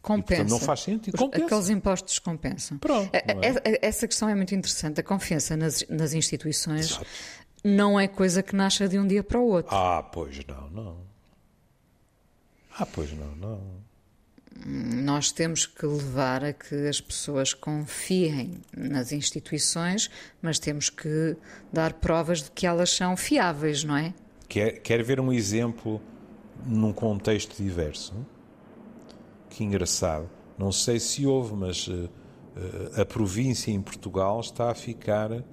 Compensa. 0.02 0.34
E, 0.34 0.36
portanto, 0.36 0.50
não 0.50 0.60
faz 0.60 0.80
sentido. 0.80 1.18
Compensa. 1.18 1.46
Aqueles 1.46 1.68
impostos 1.70 2.18
compensam. 2.18 2.78
Pronto, 2.78 3.10
é? 3.12 3.78
Essa 3.82 4.06
questão 4.06 4.28
é 4.28 4.34
muito 4.34 4.54
interessante. 4.54 5.00
A 5.00 5.02
confiança 5.02 5.56
nas, 5.56 5.84
nas 5.88 6.12
instituições 6.12 6.90
Exato. 6.90 7.06
não 7.64 7.98
é 7.98 8.06
coisa 8.06 8.42
que 8.42 8.54
nasce 8.54 8.86
de 8.88 8.98
um 8.98 9.06
dia 9.06 9.24
para 9.24 9.40
o 9.40 9.46
outro. 9.46 9.74
Ah, 9.74 10.02
pois 10.02 10.44
não, 10.46 10.70
não. 10.70 11.07
Ah, 12.78 12.86
pois 12.86 13.12
não, 13.12 13.34
não 13.36 13.88
nós 14.66 15.30
temos 15.30 15.66
que 15.66 15.86
levar 15.86 16.44
a 16.44 16.52
que 16.52 16.88
as 16.88 17.00
pessoas 17.00 17.54
confiem 17.54 18.60
nas 18.76 19.12
instituições, 19.12 20.10
mas 20.42 20.58
temos 20.58 20.90
que 20.90 21.36
dar 21.72 21.94
provas 21.94 22.42
de 22.42 22.50
que 22.50 22.66
elas 22.66 22.90
são 22.90 23.16
fiáveis, 23.16 23.84
não 23.84 23.96
é? 23.96 24.12
Quer, 24.48 24.80
quer 24.80 25.02
ver 25.02 25.20
um 25.20 25.32
exemplo 25.32 26.00
num 26.66 26.92
contexto 26.92 27.62
diverso? 27.62 28.14
Que 29.50 29.64
engraçado. 29.64 30.28
Não 30.58 30.72
sei 30.72 30.98
se 30.98 31.24
houve, 31.24 31.54
mas 31.54 31.86
uh, 31.86 32.10
a 32.96 33.04
província 33.04 33.70
em 33.70 33.80
Portugal 33.80 34.40
está 34.40 34.70
a 34.70 34.74
ficar 34.74 35.30
eh, 35.30 35.44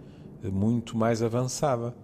muito 0.44 0.98
mais 0.98 1.22
avançada. 1.22 1.96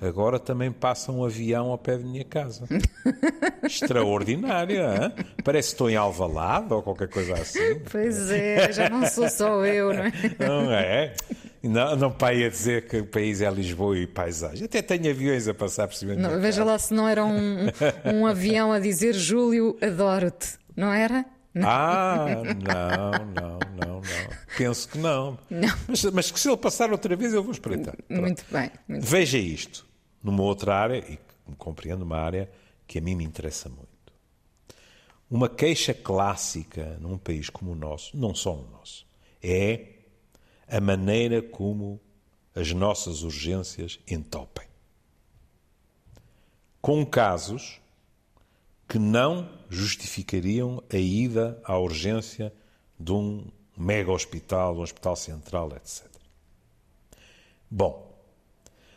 Agora 0.00 0.38
também 0.38 0.72
passa 0.72 1.12
um 1.12 1.22
avião 1.22 1.70
ao 1.70 1.76
pé 1.76 1.98
de 1.98 2.04
minha 2.04 2.24
casa. 2.24 2.64
Extraordinário, 3.62 4.80
hein? 4.80 5.12
Parece 5.44 5.68
que 5.68 5.74
estou 5.74 5.90
em 5.90 5.96
Alvalade 5.96 6.72
ou 6.72 6.82
qualquer 6.82 7.08
coisa 7.08 7.34
assim. 7.34 7.80
Pois 7.90 8.30
é, 8.30 8.72
já 8.72 8.88
não 8.88 9.06
sou 9.06 9.28
só 9.28 9.64
eu, 9.66 9.92
não 9.92 10.04
é? 10.04 10.12
Não 10.40 10.72
é? 10.72 11.14
Não, 11.62 11.94
não 11.94 12.10
pai 12.10 12.42
a 12.44 12.48
dizer 12.48 12.88
que 12.88 12.96
o 12.98 13.06
país 13.06 13.42
é 13.42 13.50
Lisboa 13.50 13.98
e 13.98 14.06
paisagem. 14.06 14.64
Até 14.64 14.80
tenho 14.80 15.10
aviões 15.10 15.46
a 15.46 15.52
passar 15.52 15.86
por 15.86 15.94
cima 15.94 16.16
de 16.16 16.22
não, 16.22 16.40
Veja 16.40 16.64
lá 16.64 16.78
se 16.78 16.94
não 16.94 17.06
era 17.06 17.22
um, 17.22 17.66
um 18.06 18.26
avião 18.26 18.72
a 18.72 18.78
dizer 18.78 19.12
Júlio, 19.14 19.76
adoro-te, 19.82 20.58
não 20.74 20.90
era? 20.90 21.26
Não. 21.52 21.68
Ah, 21.68 22.26
não, 22.56 23.26
não, 23.26 23.58
não, 23.76 24.00
não. 24.00 24.00
Penso 24.56 24.88
que 24.88 24.96
não. 24.96 25.38
não. 25.50 25.68
Mas, 25.86 26.04
mas 26.04 26.30
que 26.30 26.40
se 26.40 26.48
ele 26.48 26.56
passar 26.56 26.90
outra 26.90 27.14
vez 27.14 27.34
eu 27.34 27.42
vou 27.42 27.52
espreitar. 27.52 27.94
Muito 28.08 28.42
bem. 28.50 28.70
Muito 28.88 29.04
Veja 29.04 29.36
isto 29.36 29.89
numa 30.22 30.42
outra 30.42 30.74
área, 30.74 30.98
e 30.98 31.18
compreendo 31.56 32.02
uma 32.02 32.18
área 32.18 32.50
que 32.86 32.98
a 32.98 33.02
mim 33.02 33.14
me 33.14 33.24
interessa 33.24 33.68
muito. 33.68 33.88
Uma 35.30 35.48
queixa 35.48 35.94
clássica 35.94 36.98
num 37.00 37.16
país 37.16 37.48
como 37.48 37.72
o 37.72 37.76
nosso, 37.76 38.16
não 38.16 38.34
só 38.34 38.56
no 38.56 38.68
nosso, 38.70 39.06
é 39.42 39.86
a 40.68 40.80
maneira 40.80 41.40
como 41.40 42.00
as 42.54 42.72
nossas 42.72 43.22
urgências 43.22 44.00
entopem. 44.08 44.66
Com 46.82 47.06
casos 47.06 47.80
que 48.88 48.98
não 48.98 49.48
justificariam 49.68 50.82
a 50.92 50.96
ida 50.96 51.60
à 51.64 51.78
urgência 51.78 52.52
de 52.98 53.12
um 53.12 53.46
mega 53.76 54.10
hospital, 54.10 54.76
um 54.76 54.80
hospital 54.80 55.14
central, 55.14 55.70
etc. 55.76 56.08
Bom, 57.70 58.09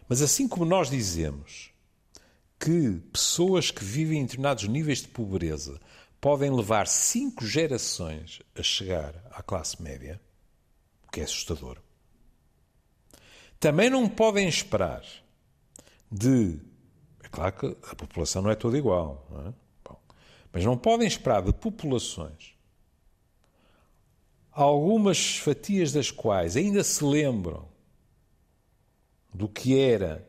mas 0.07 0.21
assim 0.21 0.47
como 0.47 0.65
nós 0.65 0.89
dizemos 0.89 1.71
que 2.59 3.01
pessoas 3.11 3.71
que 3.71 3.83
vivem 3.83 4.19
em 4.19 4.23
determinados 4.23 4.67
níveis 4.67 5.01
de 5.01 5.09
pobreza 5.09 5.79
podem 6.21 6.49
levar 6.49 6.87
cinco 6.87 7.45
gerações 7.45 8.41
a 8.55 8.63
chegar 8.63 9.13
à 9.31 9.43
classe 9.43 9.81
média, 9.81 10.21
o 11.05 11.11
que 11.11 11.19
é 11.19 11.23
assustador, 11.23 11.77
também 13.59 13.89
não 13.89 14.07
podem 14.07 14.47
esperar 14.47 15.03
de. 16.09 16.59
É 17.21 17.27
claro 17.27 17.53
que 17.53 17.77
a 17.89 17.95
população 17.95 18.41
não 18.41 18.51
é 18.51 18.55
toda 18.55 18.77
igual, 18.77 19.27
não 19.29 19.47
é? 19.47 19.53
Bom, 19.83 19.99
mas 20.51 20.63
não 20.63 20.77
podem 20.77 21.07
esperar 21.07 21.41
de 21.41 21.51
populações, 21.51 22.55
algumas 24.51 25.37
fatias 25.37 25.91
das 25.91 26.11
quais 26.11 26.55
ainda 26.55 26.83
se 26.83 27.03
lembram 27.03 27.72
do 29.33 29.47
que 29.47 29.79
era 29.79 30.27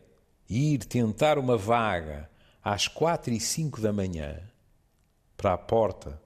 ir 0.49 0.79
tentar 0.79 1.39
uma 1.39 1.57
vaga 1.57 2.31
às 2.63 2.89
quatro 2.89 3.33
e 3.33 3.41
cinco 3.41 3.81
da 3.81 3.93
manhã 3.93 4.41
para 5.37 5.55
a 5.55 5.59
porta 5.59 6.21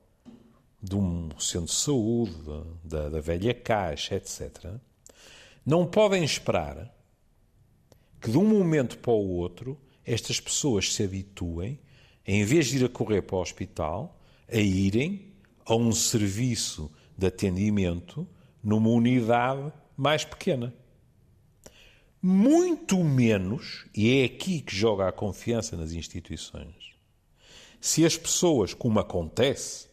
de 0.80 0.94
um 0.94 1.30
centro 1.38 1.66
de 1.66 1.72
saúde, 1.72 2.36
da, 2.84 3.08
da 3.08 3.20
velha 3.20 3.52
caixa, 3.52 4.14
etc., 4.14 4.74
não 5.66 5.86
podem 5.86 6.24
esperar 6.24 6.94
que 8.20 8.30
de 8.30 8.38
um 8.38 8.46
momento 8.46 8.98
para 8.98 9.12
o 9.12 9.30
outro 9.30 9.78
estas 10.04 10.40
pessoas 10.40 10.94
se 10.94 11.02
habituem, 11.02 11.78
em 12.26 12.44
vez 12.44 12.68
de 12.68 12.78
ir 12.78 12.84
a 12.84 12.88
correr 12.88 13.22
para 13.22 13.36
o 13.36 13.40
hospital, 13.40 14.18
a 14.50 14.56
irem 14.56 15.32
a 15.66 15.74
um 15.74 15.92
serviço 15.92 16.90
de 17.16 17.26
atendimento 17.26 18.26
numa 18.62 18.88
unidade 18.88 19.70
mais 19.96 20.24
pequena. 20.24 20.74
Muito 22.20 23.02
menos, 23.04 23.86
e 23.94 24.20
é 24.20 24.24
aqui 24.24 24.60
que 24.60 24.74
joga 24.74 25.08
a 25.08 25.12
confiança 25.12 25.76
nas 25.76 25.92
instituições, 25.92 26.96
se 27.80 28.04
as 28.04 28.16
pessoas, 28.16 28.74
como 28.74 28.98
acontece, 28.98 29.88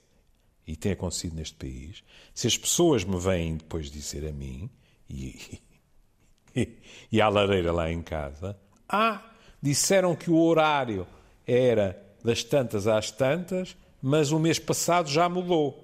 e 0.67 0.75
tem 0.75 0.93
acontecido 0.93 1.35
neste 1.35 1.55
país, 1.55 2.03
se 2.33 2.47
as 2.47 2.57
pessoas 2.57 3.03
me 3.03 3.19
vêm 3.19 3.57
depois 3.57 3.91
dizer 3.91 4.27
a 4.27 4.31
mim, 4.31 4.69
e, 5.07 5.59
e, 6.55 6.69
e 7.11 7.21
à 7.21 7.29
lareira 7.29 7.71
lá 7.71 7.91
em 7.91 8.01
casa, 8.01 8.57
ah, 8.89 9.23
disseram 9.61 10.15
que 10.15 10.31
o 10.31 10.37
horário 10.37 11.07
era 11.45 12.03
das 12.23 12.43
tantas 12.43 12.87
às 12.87 13.11
tantas, 13.11 13.77
mas 14.01 14.31
o 14.31 14.39
mês 14.39 14.57
passado 14.57 15.09
já 15.09 15.29
mudou. 15.29 15.83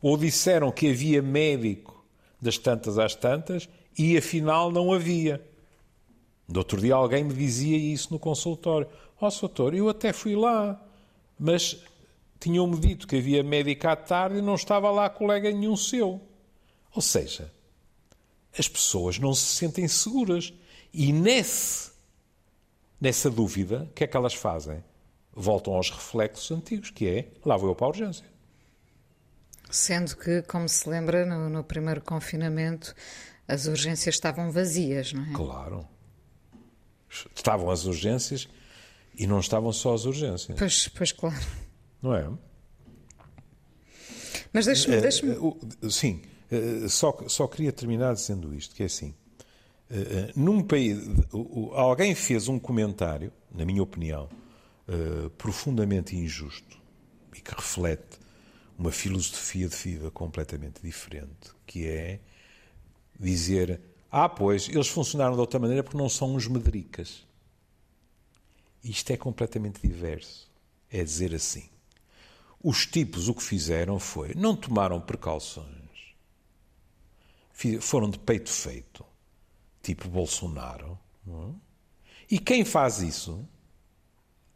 Ou 0.00 0.16
disseram 0.16 0.72
que 0.72 0.90
havia 0.90 1.20
médico 1.20 2.04
das 2.40 2.56
tantas 2.56 2.98
às 2.98 3.14
tantas 3.14 3.68
e 3.96 4.16
afinal 4.16 4.70
não 4.70 4.92
havia. 4.92 5.44
Do 6.48 6.58
outro 6.58 6.80
dia 6.80 6.94
alguém 6.94 7.24
me 7.24 7.34
dizia 7.34 7.76
isso 7.76 8.12
no 8.12 8.18
consultório. 8.18 8.86
Ó, 9.20 9.26
oh, 9.26 9.40
doutor, 9.40 9.74
eu 9.74 9.88
até 9.88 10.12
fui 10.12 10.36
lá, 10.36 10.80
mas 11.38 11.82
tinham-me 12.38 12.78
dito 12.78 13.06
que 13.06 13.16
havia 13.16 13.42
médica 13.42 13.92
à 13.92 13.96
tarde 13.96 14.38
e 14.38 14.42
não 14.42 14.54
estava 14.54 14.90
lá 14.90 15.08
colega 15.08 15.50
nenhum 15.50 15.76
seu. 15.76 16.20
Ou 16.94 17.02
seja, 17.02 17.50
as 18.58 18.68
pessoas 18.68 19.18
não 19.18 19.34
se 19.34 19.56
sentem 19.56 19.88
seguras. 19.88 20.52
E 20.92 21.12
nesse, 21.12 21.90
nessa 23.00 23.30
dúvida, 23.30 23.88
o 23.90 23.94
que 23.94 24.04
é 24.04 24.06
que 24.06 24.16
elas 24.16 24.34
fazem? 24.34 24.82
Voltam 25.32 25.74
aos 25.74 25.90
reflexos 25.90 26.50
antigos, 26.50 26.90
que 26.90 27.06
é, 27.06 27.28
lá 27.44 27.56
vou 27.56 27.68
eu 27.68 27.74
para 27.74 27.86
a 27.86 27.90
urgência. 27.90 28.24
Sendo 29.70 30.16
que, 30.16 30.42
como 30.42 30.68
se 30.68 30.88
lembra, 30.88 31.26
no, 31.26 31.48
no 31.50 31.64
primeiro 31.64 32.00
confinamento, 32.00 32.94
as 33.48 33.66
urgências 33.66 34.14
estavam 34.14 34.50
vazias, 34.50 35.12
não 35.12 35.24
é? 35.24 35.32
Claro. 35.32 35.88
Estavam 37.34 37.70
as 37.70 37.84
urgências 37.84 38.48
e 39.16 39.26
não 39.26 39.40
estavam 39.40 39.72
só 39.72 39.94
as 39.94 40.04
urgências. 40.04 40.58
Pois, 40.58 40.88
pois 40.88 41.12
claro. 41.12 41.46
Não 42.02 42.14
é? 42.14 42.30
Mas 44.52 44.66
deixe-me. 44.66 45.00
Deixe 45.00 45.22
sim, 45.90 46.22
eh, 46.50 46.88
só, 46.88 47.16
só 47.28 47.46
queria 47.46 47.72
terminar 47.72 48.14
dizendo 48.14 48.54
isto: 48.54 48.74
que 48.74 48.82
é 48.82 48.86
assim. 48.86 49.14
Eh, 49.88 50.32
num 50.34 50.62
país, 50.62 50.98
alguém 51.74 52.14
fez 52.14 52.48
um 52.48 52.58
comentário 52.58 53.32
na 53.54 53.64
minha 53.64 53.82
opinião, 53.82 54.28
profundamente 55.38 56.14
injusto 56.14 56.78
e 57.34 57.40
que 57.40 57.52
reflete 57.54 58.18
uma 58.78 58.92
filosofia 58.92 59.68
de 59.68 59.74
vida 59.74 60.10
completamente 60.10 60.80
diferente, 60.82 61.50
que 61.66 61.86
é 61.86 62.20
dizer: 63.18 63.80
ah, 64.10 64.28
pois, 64.28 64.68
eles 64.68 64.88
funcionaram 64.88 65.34
de 65.34 65.40
outra 65.40 65.58
maneira 65.58 65.82
porque 65.82 65.98
não 65.98 66.08
são 66.08 66.34
uns 66.34 66.46
medricas. 66.46 67.26
Isto 68.82 69.12
é 69.12 69.16
completamente 69.16 69.80
diverso. 69.80 70.50
É 70.90 71.02
dizer 71.02 71.34
assim. 71.34 71.68
Os 72.62 72.86
tipos 72.86 73.28
o 73.28 73.34
que 73.34 73.42
fizeram 73.42 73.98
foi, 73.98 74.34
não 74.34 74.56
tomaram 74.56 75.00
precauções, 75.00 75.66
foram 77.80 78.10
de 78.10 78.18
peito 78.18 78.50
feito, 78.50 79.04
tipo 79.82 80.08
Bolsonaro. 80.08 80.98
É? 81.28 81.54
E 82.30 82.38
quem 82.38 82.64
faz 82.64 83.00
isso 83.00 83.46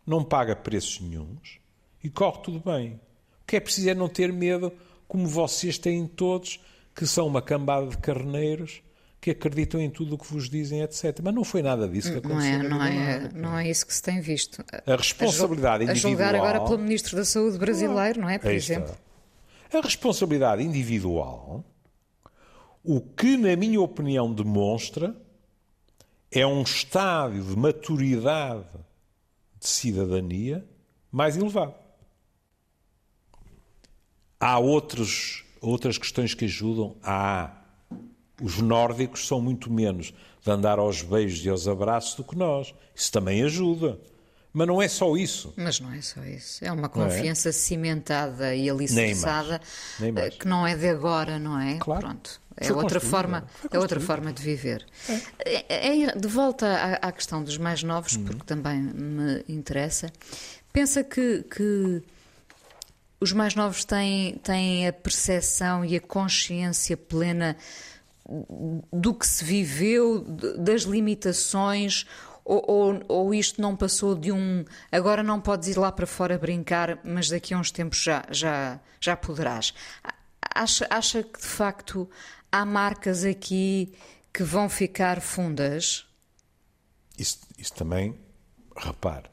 não 0.06 0.24
paga 0.24 0.56
preços 0.56 1.00
nenhums 1.00 1.58
e 2.02 2.08
corre 2.08 2.42
tudo 2.42 2.60
bem. 2.60 3.00
O 3.42 3.46
que 3.46 3.56
é 3.56 3.60
preciso 3.60 3.90
é 3.90 3.94
não 3.94 4.08
ter 4.08 4.32
medo, 4.32 4.72
como 5.06 5.26
vocês 5.26 5.78
têm 5.78 6.06
todos, 6.06 6.60
que 6.94 7.06
são 7.06 7.26
uma 7.26 7.40
cambada 7.40 7.86
de 7.86 7.98
carneiros 7.98 8.82
que 9.20 9.30
acreditam 9.30 9.80
em 9.80 9.90
tudo 9.90 10.14
o 10.14 10.18
que 10.18 10.26
vos 10.32 10.48
dizem, 10.48 10.80
etc. 10.80 11.20
Mas 11.22 11.34
não 11.34 11.44
foi 11.44 11.62
nada 11.62 11.86
disso 11.86 12.10
que 12.10 12.18
aconteceu. 12.18 12.62
Não 12.62 12.64
é, 12.64 12.68
não 12.68 12.84
é, 12.84 13.30
não 13.34 13.58
é 13.58 13.68
isso 13.68 13.86
que 13.86 13.92
se 13.92 14.02
tem 14.02 14.20
visto. 14.20 14.64
A 14.86 14.96
responsabilidade 14.96 15.84
a 15.84 15.92
individual. 15.92 16.12
A 16.12 16.16
julgar 16.16 16.34
agora 16.34 16.60
pelo 16.64 16.78
Ministro 16.78 17.16
da 17.16 17.24
Saúde 17.24 17.58
brasileiro, 17.58 18.20
não 18.20 18.28
é? 18.28 18.38
Por 18.38 18.50
exemplo. 18.50 18.96
A 19.72 19.80
responsabilidade 19.80 20.62
individual, 20.62 21.64
o 22.82 23.00
que, 23.00 23.36
na 23.36 23.54
minha 23.54 23.80
opinião, 23.80 24.32
demonstra 24.32 25.14
é 26.32 26.46
um 26.46 26.62
estádio 26.62 27.44
de 27.44 27.56
maturidade 27.56 28.64
de 29.58 29.68
cidadania 29.68 30.64
mais 31.12 31.36
elevado. 31.36 31.74
Há 34.38 34.58
outros, 34.58 35.44
outras 35.60 35.98
questões 35.98 36.34
que 36.34 36.44
ajudam. 36.44 36.96
Há 37.02 37.52
os 38.40 38.58
nórdicos 38.58 39.26
são 39.26 39.40
muito 39.40 39.70
menos 39.70 40.14
de 40.42 40.50
andar 40.50 40.78
aos 40.78 41.02
beijos 41.02 41.44
e 41.44 41.48
aos 41.48 41.68
abraços 41.68 42.14
do 42.14 42.24
que 42.24 42.36
nós. 42.36 42.74
Isso 42.94 43.12
também 43.12 43.42
ajuda. 43.42 43.98
Mas 44.52 44.66
não 44.66 44.82
é 44.82 44.88
só 44.88 45.16
isso. 45.16 45.52
Mas 45.56 45.78
não 45.78 45.92
é 45.92 46.00
só 46.00 46.24
isso. 46.24 46.64
É 46.64 46.72
uma 46.72 46.88
confiança 46.88 47.50
é? 47.50 47.52
cimentada 47.52 48.54
e 48.54 48.68
alicerçada 48.68 49.60
Nem 49.60 49.60
mais. 49.60 50.00
Nem 50.00 50.12
mais. 50.12 50.34
que 50.34 50.48
não 50.48 50.66
é 50.66 50.76
de 50.76 50.88
agora, 50.88 51.38
não 51.38 51.58
é? 51.58 51.78
Claro. 51.78 52.00
Pronto. 52.00 52.40
É 52.56 52.72
outra 52.72 53.00
forma, 53.00 53.46
é 53.70 53.78
outra 53.78 54.00
forma 54.00 54.32
de 54.32 54.42
viver. 54.42 54.84
É. 55.08 55.64
É, 55.68 56.02
é 56.02 56.16
de 56.16 56.28
volta 56.28 56.66
à, 56.66 57.08
à, 57.08 57.12
questão 57.12 57.42
dos 57.42 57.56
mais 57.56 57.82
novos, 57.82 58.16
uhum. 58.16 58.24
porque 58.24 58.44
também 58.44 58.82
me 58.82 59.44
interessa. 59.48 60.12
Pensa 60.72 61.02
que, 61.02 61.42
que 61.44 62.02
os 63.20 63.32
mais 63.32 63.54
novos 63.54 63.84
têm, 63.84 64.38
têm 64.38 64.88
a 64.88 64.92
percepção 64.92 65.84
e 65.84 65.94
a 65.94 66.00
consciência 66.00 66.96
plena 66.96 67.56
do 68.92 69.12
que 69.12 69.26
se 69.26 69.44
viveu, 69.44 70.20
das 70.58 70.82
limitações, 70.82 72.06
ou, 72.44 72.64
ou, 72.66 73.02
ou, 73.08 73.34
isto 73.34 73.60
não 73.60 73.76
passou 73.76 74.14
de 74.14 74.32
um 74.32 74.64
agora 74.90 75.22
não 75.22 75.40
podes 75.40 75.68
ir 75.68 75.78
lá 75.78 75.92
para 75.92 76.06
fora 76.06 76.38
brincar, 76.38 76.98
mas 77.04 77.28
daqui 77.28 77.54
a 77.54 77.58
uns 77.58 77.70
tempos 77.70 78.02
já, 78.02 78.24
já, 78.30 78.80
já 79.00 79.16
poderás. 79.16 79.74
Acha, 80.42 80.86
acha 80.90 81.22
que 81.22 81.40
de 81.40 81.46
facto 81.46 82.10
há 82.50 82.64
marcas 82.64 83.24
aqui 83.24 83.92
que 84.32 84.42
vão 84.42 84.68
ficar 84.68 85.20
fundas? 85.20 86.06
Isso, 87.18 87.40
isso 87.58 87.74
também, 87.74 88.18
repare, 88.76 89.29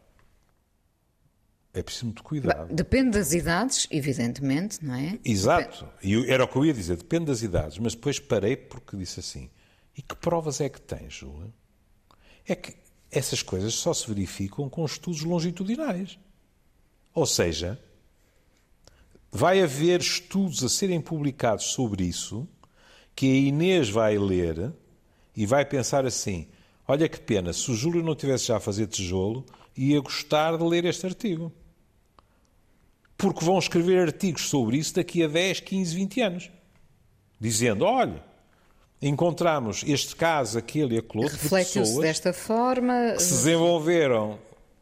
é 1.78 1.84
preciso 1.84 2.06
muito 2.06 2.24
cuidado. 2.24 2.74
Depende 2.74 3.12
das 3.12 3.34
idades, 3.34 3.88
evidentemente, 3.92 4.84
não 4.84 4.96
é? 4.96 5.20
Exato. 5.24 5.88
E 6.02 6.30
era 6.30 6.44
o 6.44 6.48
que 6.48 6.56
eu 6.56 6.66
ia 6.66 6.74
dizer, 6.74 6.98
depende 6.98 7.26
das 7.26 7.42
idades. 7.42 7.78
Mas 7.78 7.94
depois 7.94 8.20
parei 8.20 8.56
porque 8.58 8.98
disse 8.98 9.20
assim: 9.20 9.50
e 9.96 10.02
que 10.02 10.16
provas 10.16 10.60
é 10.60 10.70
que 10.70 10.82
tens, 10.82 11.14
Júlia? 11.14 11.54
É 12.48 12.56
que 12.56 12.76
essas 13.12 13.42
coisas 13.42 13.74
só 13.74 13.94
se 13.94 14.08
verificam 14.08 14.70
com 14.70 14.86
estudos 14.86 15.22
longitudinais. 15.22 16.18
Ou 17.14 17.26
seja, 17.26 17.80
vai 19.32 19.62
haver 19.62 20.00
estudos 20.00 20.64
a 20.64 20.70
serem 20.70 21.02
publicados 21.02 21.66
sobre 21.66 22.04
isso 22.04 22.48
que 23.16 23.26
a 23.26 23.36
Inês 23.36 23.90
vai 23.90 24.18
ler 24.18 24.72
e 25.36 25.46
vai 25.46 25.66
pensar 25.66 26.06
assim: 26.06 26.48
olha 26.88 27.08
que 27.08 27.20
pena, 27.20 27.54
se 27.54 27.70
o 27.70 27.76
Júlio 27.76 28.04
não 28.04 28.16
tivesse 28.16 28.48
já 28.48 28.58
a 28.58 28.60
fazer 28.60 28.88
tijolo, 28.88 29.46
ia 29.76 30.00
gostar 30.00 30.58
de 30.58 30.64
ler 30.64 30.86
este 30.86 31.06
artigo 31.06 31.52
porque 33.18 33.44
vão 33.44 33.58
escrever 33.58 34.00
artigos 34.08 34.48
sobre 34.48 34.78
isso 34.78 34.94
daqui 34.96 35.24
a 35.24 35.28
10, 35.28 35.62
15, 35.62 35.96
20 35.96 36.22
anos. 36.22 36.52
Dizendo, 37.40 37.84
olha, 37.84 38.24
encontramos 39.02 39.84
este 39.86 40.16
caso, 40.16 40.58
aquele 40.58 40.96
e 40.96 40.98
aquele 41.00 41.24
outro. 41.24 41.38
Reflete-se 41.38 42.00
desta 42.00 42.32
forma. 42.32 43.14
Que 43.16 43.24
se 43.24 43.34
desenvolveram 43.34 44.40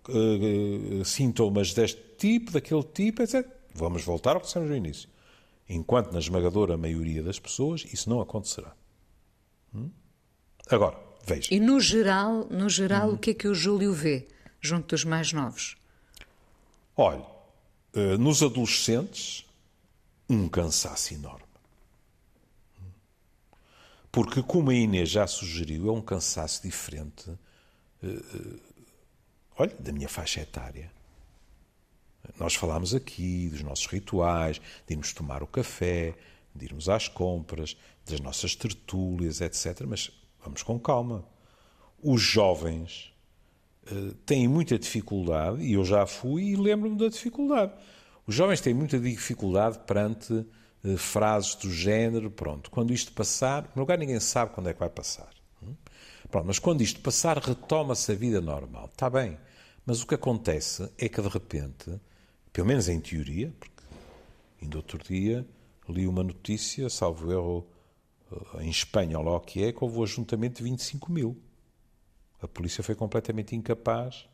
uh, 0.10 1.06
sintomas 1.06 1.74
deste 1.74 2.02
tipo, 2.18 2.52
daquele 2.52 2.84
tipo, 2.84 3.22
etc. 3.22 3.48
Vamos 3.74 4.04
voltar 4.04 4.36
ao 4.36 4.42
que 4.42 4.48
dissemos 4.48 4.70
no 4.70 4.76
início. 4.76 5.10
Enquanto 5.68 6.12
na 6.12 6.20
esmagadora 6.20 6.78
maioria 6.78 7.24
das 7.24 7.40
pessoas 7.40 7.86
isso 7.92 8.10
não 8.10 8.22
acontecerá. 8.22 8.74
Hum? 9.74 9.90
Agora, 10.70 10.98
veja. 11.26 11.54
E 11.54 11.60
no 11.60 11.80
geral, 11.80 12.48
no 12.50 12.70
geral, 12.70 13.10
hum. 13.10 13.14
o 13.14 13.18
que 13.18 13.32
é 13.32 13.34
que 13.34 13.48
o 13.48 13.56
Júlio 13.56 13.94
vê 13.94 14.28
junto 14.62 14.96
dos 14.96 15.04
mais 15.04 15.34
novos? 15.34 15.76
Olha, 16.96 17.35
nos 18.20 18.44
adolescentes, 18.44 19.46
um 20.30 20.50
cansaço 20.50 21.14
enorme. 21.14 21.46
Porque, 24.16 24.42
como 24.42 24.70
a 24.70 24.74
Inês 24.74 25.10
já 25.10 25.28
sugeriu, 25.28 25.90
é 25.90 25.92
um 25.92 26.02
cansaço 26.02 26.64
diferente, 26.64 27.30
eh, 28.02 28.08
eh, 28.08 28.60
olha, 29.58 29.76
da 29.78 29.92
minha 29.92 30.08
faixa 30.08 30.40
etária. 30.40 30.90
Nós 32.40 32.56
falámos 32.56 32.96
aqui 32.96 33.50
dos 33.50 33.62
nossos 33.62 33.88
rituais, 33.88 34.62
de 34.88 34.94
irmos 34.94 35.12
tomar 35.12 35.44
o 35.44 35.48
café, 35.48 36.16
de 36.56 36.64
irmos 36.64 36.88
às 36.88 37.10
compras, 37.10 37.76
das 38.06 38.22
nossas 38.22 38.56
tertúlias, 38.56 39.42
etc. 39.42 39.82
Mas 39.86 40.10
vamos 40.42 40.64
com 40.64 40.80
calma. 40.80 41.26
Os 42.02 42.22
jovens 42.22 43.12
eh, 43.12 43.15
têm 44.26 44.48
muita 44.48 44.80
dificuldade, 44.80 45.62
e 45.62 45.74
eu 45.74 45.86
já 45.86 46.06
fui 46.06 46.46
e 46.46 46.56
lembro-me 46.56 46.98
da 46.98 47.08
dificuldade. 47.08 47.74
Os 48.28 48.34
jovens 48.34 48.62
têm 48.62 48.74
muita 48.74 49.00
dificuldade 49.00 49.80
perante 49.86 50.34
uh, 50.34 50.98
frases 50.98 51.56
do 51.56 51.72
género, 51.72 52.32
pronto, 52.32 52.72
quando 52.72 52.92
isto 52.92 53.12
passar, 53.14 53.70
no 53.76 53.82
lugar 53.82 53.98
ninguém 53.98 54.20
sabe 54.20 54.52
quando 54.52 54.70
é 54.70 54.74
que 54.74 54.80
vai 54.80 54.90
passar. 54.90 55.30
Hum? 55.62 55.76
Pronto, 56.30 56.48
mas 56.48 56.58
quando 56.58 56.82
isto 56.82 57.00
passar, 57.02 57.38
retoma-se 57.38 58.12
a 58.12 58.16
vida 58.16 58.42
normal. 58.42 58.90
Está 58.92 59.10
bem, 59.10 59.38
mas 59.86 60.02
o 60.02 60.08
que 60.08 60.16
acontece 60.16 60.90
é 60.98 61.08
que 61.08 61.22
de 61.22 61.28
repente, 61.28 62.00
pelo 62.52 62.68
menos 62.68 62.90
em 62.90 63.00
teoria, 63.00 63.54
porque 63.60 63.84
ainda 64.62 64.78
outro 64.78 64.98
dia 64.98 65.46
li 65.88 66.08
uma 66.08 66.24
notícia, 66.24 66.90
salvo 66.90 67.32
erro, 67.32 67.68
eh, 68.32 68.64
em 68.64 68.70
Espanha, 68.70 69.20
lá 69.20 69.36
o 69.36 69.40
que 69.40 69.64
é, 69.64 69.72
que 69.72 69.84
houve 69.84 70.00
o 70.00 70.04
ajuntamento 70.04 70.58
de 70.58 70.64
25 70.64 71.12
mil. 71.12 71.38
A 72.46 72.48
polícia 72.48 72.84
foi 72.84 72.94
completamente 72.94 73.56
incapaz 73.56 74.28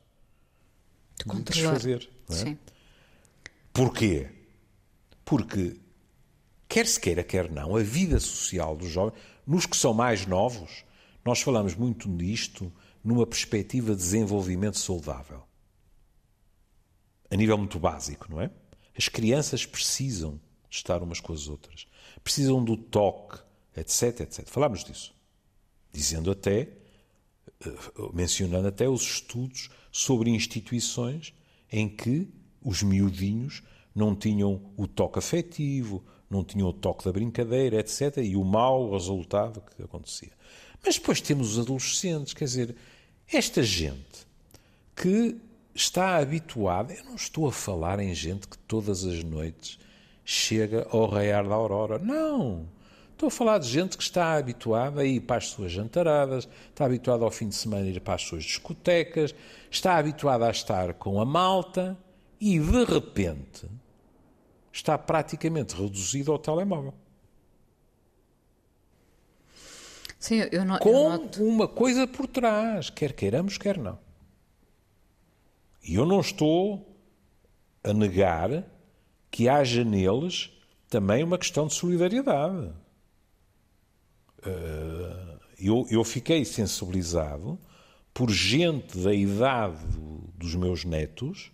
de, 1.25 1.33
de 1.33 1.43
desfazer. 1.43 2.09
É? 2.29 2.33
Sim. 2.33 2.59
Porquê? 3.71 4.29
Porque, 5.23 5.79
quer 6.67 6.85
se 6.85 6.99
queira, 6.99 7.23
quer 7.23 7.49
não, 7.49 7.77
a 7.77 7.81
vida 7.81 8.19
social 8.19 8.75
dos 8.75 8.89
jovens, 8.89 9.17
nos 9.47 9.65
que 9.65 9.77
são 9.77 9.93
mais 9.93 10.25
novos, 10.25 10.83
nós 11.23 11.41
falamos 11.41 11.73
muito 11.73 12.09
nisto 12.09 12.71
numa 13.01 13.25
perspectiva 13.25 13.95
de 13.95 14.01
desenvolvimento 14.01 14.77
saudável. 14.77 15.43
A 17.29 17.35
nível 17.37 17.57
muito 17.57 17.79
básico, 17.79 18.27
não 18.29 18.41
é? 18.41 18.51
As 18.95 19.07
crianças 19.07 19.65
precisam 19.65 20.33
de 20.69 20.75
estar 20.75 21.01
umas 21.01 21.21
com 21.21 21.31
as 21.31 21.47
outras. 21.47 21.87
Precisam 22.25 22.61
do 22.61 22.75
toque, 22.75 23.39
etc, 23.75 24.19
etc. 24.19 24.45
Falámos 24.47 24.83
disso. 24.83 25.15
Dizendo 25.93 26.29
até 26.29 26.80
mencionando 28.13 28.67
até 28.67 28.89
os 28.89 29.01
estudos 29.01 29.69
sobre 29.91 30.29
instituições 30.29 31.33
em 31.71 31.87
que 31.87 32.27
os 32.63 32.83
miudinhos 32.83 33.63
não 33.93 34.15
tinham 34.15 34.61
o 34.77 34.87
toque 34.87 35.19
afetivo, 35.19 36.03
não 36.29 36.43
tinham 36.43 36.69
o 36.69 36.73
toque 36.73 37.05
da 37.05 37.11
brincadeira, 37.11 37.79
etc. 37.79 38.17
E 38.17 38.35
o 38.35 38.43
mau 38.43 38.91
resultado 38.91 39.61
que 39.61 39.83
acontecia. 39.83 40.31
Mas 40.83 40.97
depois 40.97 41.21
temos 41.21 41.57
os 41.57 41.59
adolescentes, 41.59 42.33
quer 42.33 42.45
dizer, 42.45 42.75
esta 43.27 43.61
gente 43.61 44.25
que 44.95 45.37
está 45.73 46.17
habituada. 46.17 46.93
Eu 46.93 47.03
não 47.05 47.15
estou 47.15 47.47
a 47.47 47.51
falar 47.51 47.99
em 47.99 48.13
gente 48.13 48.47
que 48.47 48.57
todas 48.57 49.03
as 49.03 49.23
noites 49.23 49.79
chega 50.23 50.87
ao 50.89 51.07
raiar 51.07 51.47
da 51.47 51.55
aurora. 51.55 51.97
Não! 51.99 52.67
Estou 53.21 53.27
a 53.27 53.31
falar 53.31 53.59
de 53.59 53.67
gente 53.67 53.97
que 53.97 54.01
está 54.01 54.33
habituada 54.33 55.01
a 55.01 55.05
ir 55.05 55.19
para 55.19 55.37
as 55.37 55.49
suas 55.49 55.71
jantaradas, 55.71 56.49
está 56.69 56.85
habituada 56.85 57.23
ao 57.23 57.29
fim 57.29 57.47
de 57.47 57.53
semana 57.53 57.85
a 57.85 57.87
ir 57.87 58.01
para 58.01 58.15
as 58.15 58.23
suas 58.23 58.43
discotecas, 58.43 59.35
está 59.69 59.97
habituada 59.97 60.47
a 60.47 60.49
estar 60.49 60.95
com 60.95 61.21
a 61.21 61.23
malta 61.23 61.95
e, 62.39 62.57
de 62.57 62.83
repente, 62.83 63.69
está 64.73 64.97
praticamente 64.97 65.75
reduzido 65.75 66.31
ao 66.31 66.39
telemóvel. 66.39 66.95
Sim, 70.17 70.39
eu 70.51 70.65
não, 70.65 70.79
com 70.79 70.89
eu 70.89 71.09
noto... 71.11 71.43
uma 71.43 71.67
coisa 71.67 72.07
por 72.07 72.25
trás, 72.25 72.89
quer 72.89 73.13
queiramos, 73.13 73.55
quer 73.55 73.77
não. 73.77 73.99
E 75.83 75.93
eu 75.93 76.07
não 76.07 76.21
estou 76.21 76.91
a 77.83 77.93
negar 77.93 78.63
que 79.29 79.47
haja 79.47 79.83
neles 79.83 80.51
também 80.89 81.23
uma 81.23 81.37
questão 81.37 81.67
de 81.67 81.75
solidariedade. 81.75 82.80
Eh, 84.43 85.37
eu, 85.59 85.85
eu 85.89 86.03
fiquei 86.03 86.43
sensibilizado 86.43 87.57
por 88.13 88.31
gente 88.31 88.97
da 88.97 89.13
idade 89.13 89.79
dos 90.35 90.55
meus 90.55 90.83
netos, 90.83 91.51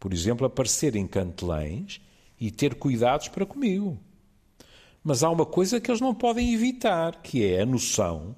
por 0.00 0.12
exemplo, 0.12 0.46
aparecer 0.46 0.96
em 0.96 1.06
cantelães 1.06 2.00
e 2.38 2.50
ter 2.50 2.74
cuidados 2.74 3.28
para 3.28 3.46
comigo. 3.46 3.98
Mas 5.02 5.22
há 5.22 5.30
uma 5.30 5.46
coisa 5.46 5.80
que 5.80 5.90
eles 5.90 6.00
não 6.00 6.14
podem 6.14 6.52
evitar, 6.52 7.22
que 7.22 7.44
é 7.44 7.60
a 7.60 7.66
noção. 7.66 8.34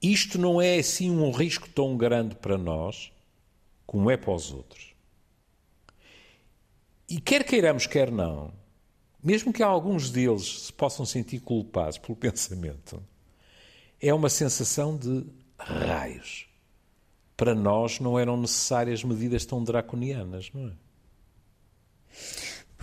Isto 0.00 0.38
não 0.38 0.60
é 0.60 0.78
assim 0.78 1.10
um 1.10 1.30
risco 1.30 1.68
tão 1.68 1.96
grande 1.96 2.34
para 2.34 2.56
nós 2.56 3.12
como 3.86 4.10
é 4.10 4.16
para 4.16 4.32
os 4.32 4.50
outros. 4.50 4.94
E 7.08 7.20
quer 7.20 7.44
queiramos, 7.44 7.86
quer 7.86 8.10
não, 8.10 8.52
mesmo 9.22 9.52
que 9.52 9.62
alguns 9.62 10.10
deles 10.10 10.66
se 10.66 10.72
possam 10.72 11.06
sentir 11.06 11.40
culpados 11.40 11.98
pelo 11.98 12.16
pensamento, 12.16 13.02
é 14.00 14.12
uma 14.12 14.28
sensação 14.28 14.96
de 14.96 15.24
raios. 15.58 16.46
Para 17.36 17.54
nós 17.54 18.00
não 18.00 18.18
eram 18.18 18.36
necessárias 18.36 19.04
medidas 19.04 19.46
tão 19.46 19.62
draconianas, 19.62 20.50
não 20.52 20.68
é? 20.68 20.72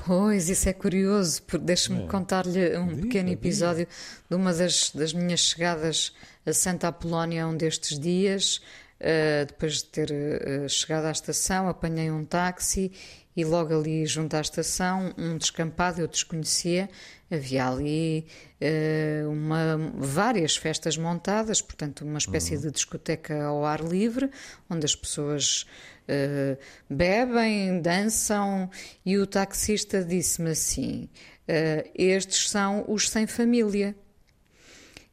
Pois, 0.06 0.50
isso 0.50 0.70
é 0.70 0.74
curioso, 0.74 1.42
deixe-me 1.62 2.04
é. 2.04 2.08
contar-lhe 2.08 2.78
um 2.78 2.88
diga, 2.88 3.02
pequeno 3.02 3.30
episódio 3.30 3.86
diga. 3.86 3.98
de 4.30 4.36
uma 4.36 4.54
das, 4.54 4.92
das, 4.92 5.14
minhas 5.14 5.42
chegadas 5.42 6.14
a 6.46 6.54
Santa 6.54 6.88
Apolónia 6.88 7.46
um 7.48 7.56
destes 7.56 8.00
dias. 8.00 8.62
Uh, 9.00 9.46
depois 9.48 9.76
de 9.76 9.86
ter 9.86 10.12
uh, 10.12 10.68
chegado 10.68 11.06
à 11.06 11.12
estação, 11.12 11.70
apanhei 11.70 12.12
um 12.12 12.26
táxi 12.26 12.92
e 13.40 13.46
logo 13.46 13.74
ali 13.74 14.06
junto 14.06 14.36
à 14.36 14.42
estação, 14.42 15.14
um 15.18 15.38
descampado, 15.38 16.02
eu 16.02 16.08
desconhecia, 16.08 16.90
havia 17.32 17.66
ali 17.66 18.26
uh, 18.62 19.30
uma, 19.30 19.78
várias 19.96 20.58
festas 20.58 20.98
montadas, 20.98 21.62
portanto, 21.62 22.04
uma 22.04 22.18
espécie 22.18 22.56
uhum. 22.56 22.62
de 22.64 22.72
discoteca 22.72 23.46
ao 23.46 23.64
ar 23.64 23.82
livre, 23.82 24.30
onde 24.70 24.86
as 24.86 24.94
pessoas 24.94 25.66
uh, 26.10 26.58
bebem, 26.90 27.82
dançam, 27.82 28.70
e 29.06 29.18
o 29.18 29.26
taxista 29.26 30.04
disse-me 30.04 30.50
assim: 30.50 31.10
uh, 31.48 31.90
Estes 31.96 32.50
são 32.50 32.84
os 32.90 33.10
sem 33.10 33.26
família. 33.26 33.96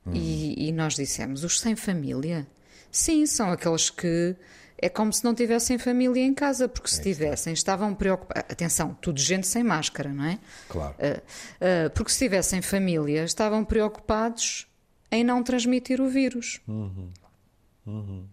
Uhum. 0.05 0.15
E, 0.15 0.69
e 0.69 0.73
nós 0.73 0.95
dissemos: 0.95 1.45
Os 1.45 1.61
sem 1.61 1.77
família? 1.77 2.45
Sim, 2.91 3.25
são 3.25 3.53
aqueles 3.53 3.89
que 3.89 4.35
é 4.79 4.89
como 4.89 5.13
se 5.13 5.25
não 5.25 5.35
tivessem 5.35 5.79
família 5.79 6.23
em 6.23 6.35
casa, 6.35 6.69
porque 6.69 6.89
se 6.89 7.01
é 7.01 7.03
tivessem, 7.03 7.53
estavam 7.53 7.95
preocupados. 7.95 8.45
Atenção, 8.51 8.97
tudo 9.01 9.21
gente 9.21 9.47
sem 9.47 9.63
máscara, 9.65 10.13
não 10.13 10.25
é? 10.25 10.39
Claro. 10.69 10.95
Uh, 10.95 11.87
uh, 11.87 11.91
porque 11.91 12.11
se 12.13 12.19
tivessem 12.19 12.61
família, 12.61 13.25
estavam 13.25 13.65
preocupados 13.65 14.67
em 15.11 15.25
não 15.25 15.43
transmitir 15.43 16.01
o 16.01 16.09
vírus. 16.09 16.61
Uhum. 16.69 17.11
Uhum. 17.87 18.27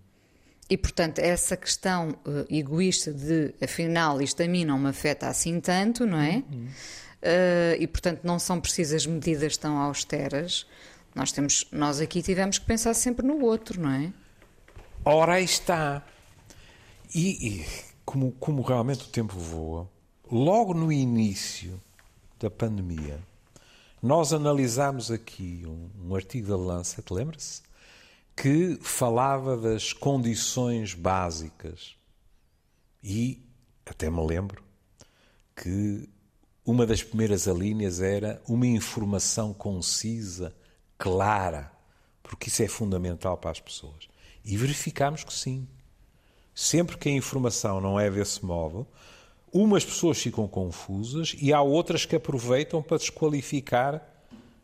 E, 0.69 0.77
portanto, 0.77 1.19
essa 1.19 1.55
questão 1.55 2.09
uh, 2.25 2.45
egoísta 2.49 3.13
de, 3.13 3.53
afinal, 3.61 4.21
isto 4.21 4.41
a 4.43 4.47
mim 4.47 4.65
não 4.65 4.77
me 4.79 4.89
afeta 4.89 5.27
assim 5.27 5.59
tanto, 5.59 6.05
não 6.05 6.19
é? 6.19 6.43
Uhum. 6.51 6.67
e, 7.79 7.87
portanto, 7.87 8.21
não 8.23 8.37
são 8.37 8.59
precisas 8.59 9.05
medidas 9.05 9.55
tão 9.55 9.77
austeras. 9.77 10.67
Nós, 11.15 11.31
temos, 11.31 11.67
nós 11.71 12.01
aqui 12.01 12.21
tivemos 12.21 12.57
que 12.57 12.65
pensar 12.65 12.93
sempre 12.93 13.25
no 13.25 13.39
outro, 13.45 13.79
não 13.79 13.91
é? 13.91 14.11
Ora, 15.05 15.35
aí 15.35 15.45
está. 15.45 16.03
E, 17.13 17.59
e 17.59 17.65
como, 18.03 18.31
como 18.33 18.61
realmente 18.61 19.05
o 19.05 19.09
tempo 19.09 19.37
voa, 19.37 19.89
logo 20.31 20.73
no 20.73 20.91
início 20.91 21.81
da 22.39 22.49
pandemia, 22.49 23.19
nós 24.01 24.33
analisámos 24.33 25.11
aqui 25.11 25.63
um, 25.65 26.09
um 26.09 26.15
artigo 26.15 26.49
da 26.49 26.57
Lancet, 26.57 27.05
lembra-se? 27.13 27.61
Que 28.35 28.77
falava 28.81 29.55
das 29.55 29.93
condições 29.93 30.93
básicas. 30.93 31.95
E 33.03 33.41
até 33.85 34.09
me 34.09 34.25
lembro 34.25 34.63
que 35.55 36.09
uma 36.65 36.85
das 36.85 37.03
primeiras 37.03 37.47
alíneas 37.47 38.01
era 38.01 38.41
uma 38.47 38.65
informação 38.65 39.53
concisa, 39.53 40.55
clara, 40.97 41.71
porque 42.23 42.49
isso 42.49 42.63
é 42.63 42.67
fundamental 42.67 43.37
para 43.37 43.51
as 43.51 43.59
pessoas. 43.59 44.07
E 44.43 44.57
verificámos 44.57 45.23
que 45.23 45.33
sim. 45.33 45.67
Sempre 46.55 46.97
que 46.97 47.09
a 47.09 47.11
informação 47.11 47.81
não 47.81 47.99
é 47.99 48.09
desse 48.09 48.45
modo, 48.45 48.87
umas 49.51 49.85
pessoas 49.85 50.19
ficam 50.19 50.47
confusas 50.47 51.35
e 51.39 51.53
há 51.53 51.61
outras 51.61 52.05
que 52.05 52.15
aproveitam 52.15 52.81
para 52.81 52.97
desqualificar 52.97 54.01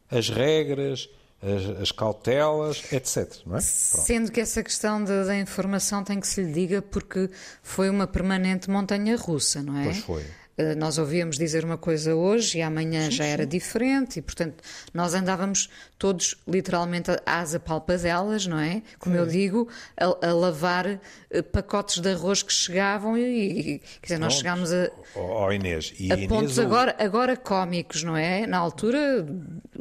as 0.10 0.30
regras, 0.30 1.10
as, 1.42 1.82
as 1.82 1.92
cautelas, 1.92 2.92
etc. 2.92 3.32
É? 3.54 3.60
Sendo 3.60 4.32
que 4.32 4.42
essa 4.42 4.64
questão 4.64 5.04
da, 5.04 5.24
da, 5.24 5.38
informação 5.38 6.04
tem 6.04 6.20
que 6.20 6.28
se 6.28 6.42
lhe 6.42 6.52
diga 6.52 6.82
porque 6.82 7.30
foi 7.64 7.90
uma 7.90 8.08
permanente 8.08 8.70
montanha 8.70 9.16
russa, 9.16 9.62
não 9.62 9.78
é? 9.78 9.86
Pois 9.86 9.98
foi. 10.00 10.26
Eh, 10.60 10.76
nós 10.76 10.98
ouvíamos 10.98 11.38
dizer 11.38 11.64
uma 11.64 11.78
coisa 11.78 12.14
hoje 12.14 12.58
e 12.58 12.62
amanhã 12.62 13.06
sim, 13.06 13.12
já 13.12 13.24
era 13.24 13.44
sim. 13.44 13.50
diferente 13.50 14.20
e, 14.20 14.22
portanto, 14.22 14.62
nós 14.94 15.14
andávamos 15.14 15.70
todos 15.98 16.36
literalmente 16.46 17.10
às 17.26 17.56
apalpadelas, 17.56 18.46
não 18.46 18.60
é? 18.60 18.84
Como 19.00 19.16
é. 19.16 19.20
eu 19.20 19.26
digo, 19.26 19.70
a, 19.96 20.28
a, 20.28 20.34
lavar 20.34 21.00
eh, 21.32 21.42
pacotes 21.42 22.00
de 22.00 22.10
arroz 22.10 22.44
que 22.44 22.52
chegavam 22.52 23.18
e, 23.18 23.22
e 23.22 23.80
quer 23.80 24.08
dizer, 24.08 24.18
nós 24.20 24.34
chegámos 24.34 24.74
a, 24.74 24.92
oh, 25.16 25.50
Inês, 25.50 25.94
e 25.98 26.12
a 26.12 26.16
Inês 26.16 26.28
pontos 26.28 26.58
ou... 26.58 26.66
agora, 26.66 26.94
agora 27.00 27.38
cómicos, 27.38 28.04
não 28.04 28.18
é? 28.18 28.46
Na 28.46 28.58
altura, 28.58 29.26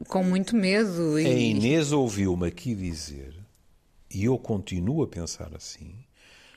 com 0.07 0.23
muito 0.23 0.55
medo. 0.55 1.19
E... 1.19 1.27
A 1.27 1.31
Inês 1.31 1.91
ouviu-me 1.91 2.47
aqui 2.47 2.77
dizer, 2.77 3.35
e 4.09 4.27
eu 4.27 4.39
continuo 4.39 5.03
a 5.03 5.09
pensar 5.09 5.51
assim, 5.57 5.93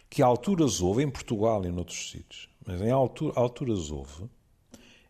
que 0.08 0.22
alturas 0.22 0.80
houve 0.80 1.02
em 1.02 1.10
Portugal 1.10 1.66
e 1.66 1.72
noutros 1.72 2.12
sítios 2.12 2.51
mas 2.66 2.82
em 2.82 2.92
altura, 2.92 3.34
alturas 3.36 3.90
houve 3.90 4.30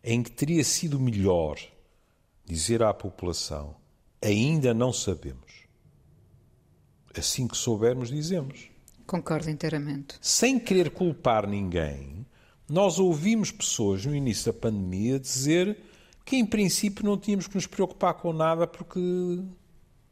em 0.02 0.22
que 0.22 0.30
teria 0.30 0.64
sido 0.64 0.98
melhor 0.98 1.58
dizer 2.44 2.82
à 2.82 2.92
população: 2.92 3.76
ainda 4.20 4.74
não 4.74 4.92
sabemos. 4.92 5.62
Assim 7.16 7.46
que 7.46 7.56
soubermos, 7.56 8.08
dizemos. 8.08 8.70
Concordo 9.06 9.50
inteiramente. 9.50 10.16
Sem 10.20 10.58
querer 10.58 10.90
culpar 10.90 11.46
ninguém, 11.46 12.26
nós 12.68 12.98
ouvimos 12.98 13.50
pessoas 13.50 14.06
no 14.06 14.14
início 14.14 14.50
da 14.50 14.58
pandemia 14.58 15.20
dizer 15.20 15.78
que, 16.24 16.36
em 16.36 16.46
princípio, 16.46 17.04
não 17.04 17.18
tínhamos 17.18 17.46
que 17.46 17.54
nos 17.54 17.66
preocupar 17.66 18.14
com 18.14 18.32
nada 18.32 18.66
porque 18.66 18.98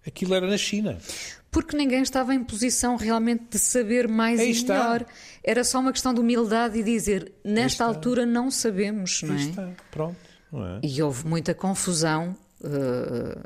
aquilo 0.07 0.35
era 0.35 0.47
na 0.47 0.59
China 0.59 0.99
porque 1.51 1.77
ninguém 1.77 2.03
estava 2.03 2.35
em 2.35 2.43
posição 2.45 2.97
realmente 2.97 3.45
de 3.51 3.59
saber 3.59 4.07
mais 4.07 4.39
Aí 4.41 4.49
e 4.49 4.51
está. 4.53 4.75
melhor. 4.75 5.07
Era 5.43 5.65
só 5.65 5.81
uma 5.81 5.93
questão 5.93 6.15
de 6.15 6.21
humildade 6.21 6.79
e 6.79 6.83
dizer, 6.83 7.33
nesta 7.45 7.85
altura 7.85 8.25
não 8.25 8.51
sabemos, 8.51 9.23
não 9.23 9.35
é? 9.35 9.39
está, 9.39 9.69
pronto. 9.91 10.17
É? 10.53 10.87
E 10.87 11.03
houve 11.03 11.27
muita 11.27 11.55
confusão 11.55 12.37
uh, 12.61 13.41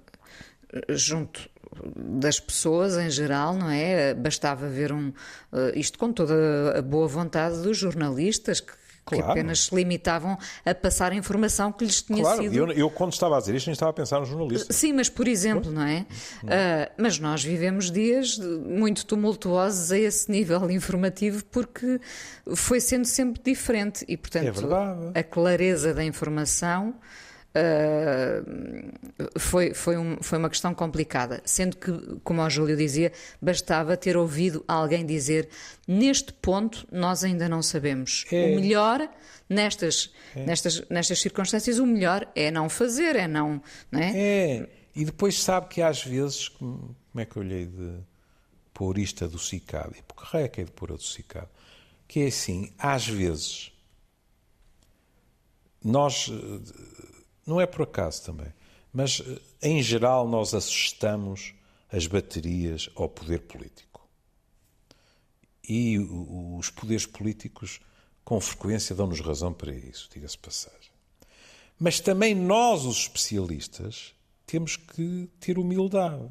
junto 0.91 1.49
das 1.97 2.39
pessoas 2.39 2.97
em 2.97 3.11
geral, 3.11 3.55
não 3.55 3.71
é? 3.71 4.15
Bastava 4.15 4.69
ver 4.69 4.93
um. 4.93 5.09
Uh, 5.09 5.73
isto 5.75 5.99
com 5.99 6.13
toda 6.13 6.79
a 6.79 6.83
boa 6.83 7.09
vontade 7.09 7.63
dos 7.63 7.77
jornalistas 7.77 8.61
que 8.61 8.73
que 9.07 9.17
claro. 9.17 9.33
apenas 9.33 9.67
se 9.67 9.75
limitavam 9.75 10.39
a 10.65 10.75
passar 10.75 11.13
a 11.13 11.15
informação 11.15 11.71
que 11.71 11.85
lhes 11.85 12.03
tinha 12.03 12.23
claro. 12.23 12.43
sido. 12.43 12.57
Eu, 12.57 12.73
eu, 12.73 12.91
quando 12.91 13.13
estava 13.13 13.37
a 13.37 13.41
dizer 13.41 13.55
isto, 13.55 13.67
nem 13.67 13.73
estava 13.73 13.91
a 13.91 13.95
pensar 13.95 14.21
no 14.21 14.27
jornalista. 14.27 14.73
Sim, 14.73 14.95
mas 14.95 15.09
por 15.09 15.29
exemplo, 15.29 15.71
não 15.71 15.83
é? 15.83 16.07
Uh, 16.43 16.93
mas 16.97 17.19
nós 17.19 17.45
vivemos 17.45 17.91
dias 17.91 18.39
muito 18.39 19.05
tumultuosos 19.05 19.93
a 19.93 19.99
esse 19.99 20.31
nível 20.31 20.71
informativo 20.71 21.45
porque 21.47 22.01
foi 22.55 22.81
sendo 22.81 23.05
sempre 23.05 23.41
diferente 23.43 24.05
e, 24.09 24.17
portanto, 24.17 24.69
é 25.15 25.21
a 25.21 25.23
clareza 25.23 25.93
da 25.93 26.05
informação 26.05 26.95
Uh, 27.57 29.39
foi, 29.39 29.73
foi, 29.75 29.97
um, 29.97 30.17
foi 30.21 30.39
uma 30.39 30.51
questão 30.51 30.75
complicada, 30.75 31.41
sendo 31.45 31.77
que, 31.77 31.93
como 32.25 32.43
o 32.43 32.51
Júlio 32.51 32.77
dizia, 32.77 33.13
bastava 33.41 33.97
ter 33.97 34.17
ouvido 34.17 34.65
alguém 34.67 35.07
dizer 35.07 35.49
neste 35.87 36.33
ponto 36.33 36.85
nós 36.91 37.23
ainda 37.23 37.49
não 37.49 37.63
sabemos. 37.63 38.25
É. 38.33 38.47
O 38.47 38.57
melhor 38.61 39.09
nestas, 39.49 40.13
é. 40.35 40.45
nestas, 40.45 40.83
nestas 40.89 41.21
circunstâncias, 41.21 41.79
o 41.79 41.87
melhor 41.87 42.27
é 42.35 42.51
não 42.51 42.69
fazer, 42.69 43.15
é 43.15 43.29
não. 43.29 43.63
não 43.91 44.01
é? 44.01 44.13
é. 44.17 44.69
E 44.97 45.05
depois 45.05 45.41
sabe 45.41 45.69
que 45.69 45.81
às 45.83 46.03
vezes, 46.05 46.49
como 46.49 46.97
é 47.17 47.25
que 47.25 47.37
eu 47.37 47.43
lhe 47.43 47.55
hei 47.55 47.67
de 47.67 47.99
pôr 48.73 48.99
isto 48.99 49.25
adocicado? 49.25 49.95
E 49.97 50.03
por 50.03 50.17
que 50.17 50.25
raio 50.25 50.45
é 50.47 50.49
que 50.49 50.61
é 50.61 50.65
de 50.65 50.73
pôr 50.73 50.91
adocicado? 50.91 51.49
Que 52.07 52.21
é 52.21 52.27
assim, 52.27 52.73
às 52.79 53.07
vezes, 53.07 53.73
nós, 55.83 56.31
não 57.47 57.61
é 57.61 57.67
por 57.67 57.83
acaso 57.83 58.25
também, 58.25 58.53
mas 58.93 59.23
em 59.61 59.83
geral 59.83 60.29
nós 60.29 60.55
assustamos 60.55 61.55
as 61.91 62.07
baterias 62.07 62.89
ao 62.95 63.09
poder 63.09 63.41
político. 63.41 64.09
E 65.67 65.99
os 65.99 66.71
poderes 66.71 67.07
políticos, 67.07 67.81
com 68.25 68.41
frequência, 68.41 68.95
dão-nos 68.95 69.21
razão 69.21 69.53
para 69.53 69.75
isso, 69.75 70.09
diga-se 70.13 70.39
passagem. 70.39 70.93
Mas 71.79 72.01
também 72.01 72.35
nós, 72.35 72.85
os 72.85 72.99
especialistas, 72.99 74.15
temos 74.47 74.77
que 74.77 75.29
ter 75.41 75.59
humildade. 75.59 76.31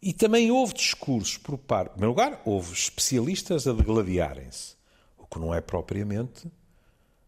E 0.00 0.12
também 0.12 0.50
houve 0.50 0.74
discursos 0.74 1.38
por 1.38 1.56
parte. 1.56 1.88
Em 1.88 1.92
primeiro 1.92 2.10
lugar, 2.10 2.42
houve 2.44 2.74
especialistas 2.74 3.66
a 3.66 3.72
degladiarem-se, 3.72 4.76
o 5.16 5.26
que 5.26 5.38
não 5.38 5.54
é 5.54 5.60
propriamente 5.60 6.46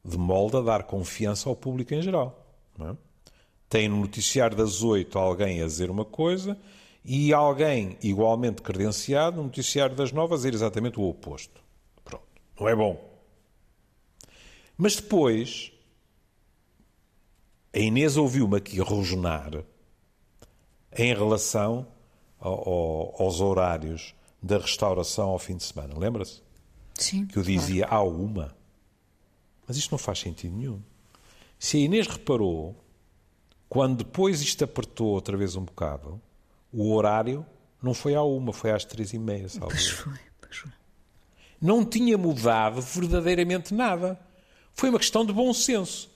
de 0.06 0.16
molde 0.16 0.56
a 0.56 0.60
dar 0.60 0.84
confiança 0.84 1.48
ao 1.48 1.56
público 1.56 1.92
em 1.92 2.00
geral. 2.00 2.46
É? 2.80 2.94
Tem 3.68 3.88
no 3.88 3.96
noticiário 3.96 4.56
das 4.56 4.82
oito 4.82 5.18
alguém 5.18 5.60
a 5.60 5.66
dizer 5.66 5.90
uma 5.90 6.04
coisa 6.04 6.56
e 7.04 7.32
alguém 7.32 7.98
igualmente 8.02 8.62
credenciado 8.62 9.38
no 9.38 9.44
noticiário 9.44 9.96
das 9.96 10.12
nove 10.12 10.34
a 10.34 10.36
dizer 10.36 10.54
exatamente 10.54 11.00
o 11.00 11.08
oposto. 11.08 11.60
Pronto. 12.04 12.24
Não 12.58 12.68
é 12.68 12.76
bom. 12.76 13.16
Mas 14.76 14.96
depois 14.96 15.72
a 17.74 17.78
Inês 17.78 18.16
ouviu-me 18.16 18.56
aqui 18.56 18.78
rosnar 18.80 19.64
em 20.96 21.14
relação 21.14 21.86
ao, 22.38 22.68
ao, 22.68 23.22
aos 23.22 23.40
horários 23.40 24.14
da 24.42 24.58
restauração 24.58 25.30
ao 25.30 25.38
fim 25.38 25.56
de 25.56 25.64
semana. 25.64 25.98
Lembra-se? 25.98 26.42
Sim. 26.94 27.26
Que 27.26 27.38
eu 27.38 27.42
dizia 27.42 27.86
há 27.86 28.02
uma. 28.02 28.55
Mas 29.66 29.76
isto 29.76 29.90
não 29.90 29.98
faz 29.98 30.20
sentido 30.20 30.56
nenhum. 30.56 30.80
Se 31.58 31.76
a 31.76 31.80
Inês 31.80 32.06
reparou, 32.06 32.76
quando 33.68 33.98
depois 33.98 34.40
isto 34.40 34.64
apertou 34.64 35.08
outra 35.08 35.36
vez 35.36 35.56
um 35.56 35.64
bocado, 35.64 36.20
o 36.72 36.92
horário 36.92 37.44
não 37.82 37.94
foi 37.94 38.14
à 38.14 38.22
uma, 38.22 38.52
foi 38.52 38.70
às 38.70 38.84
três 38.84 39.12
e 39.12 39.18
meia. 39.18 39.48
Salve. 39.48 39.74
Pois 39.74 39.88
foi, 39.88 40.18
pois 40.40 40.56
foi. 40.56 40.72
Não 41.60 41.84
tinha 41.84 42.16
mudado 42.18 42.80
verdadeiramente 42.80 43.74
nada. 43.74 44.20
Foi 44.72 44.90
uma 44.90 44.98
questão 44.98 45.24
de 45.24 45.32
bom 45.32 45.52
senso 45.52 46.14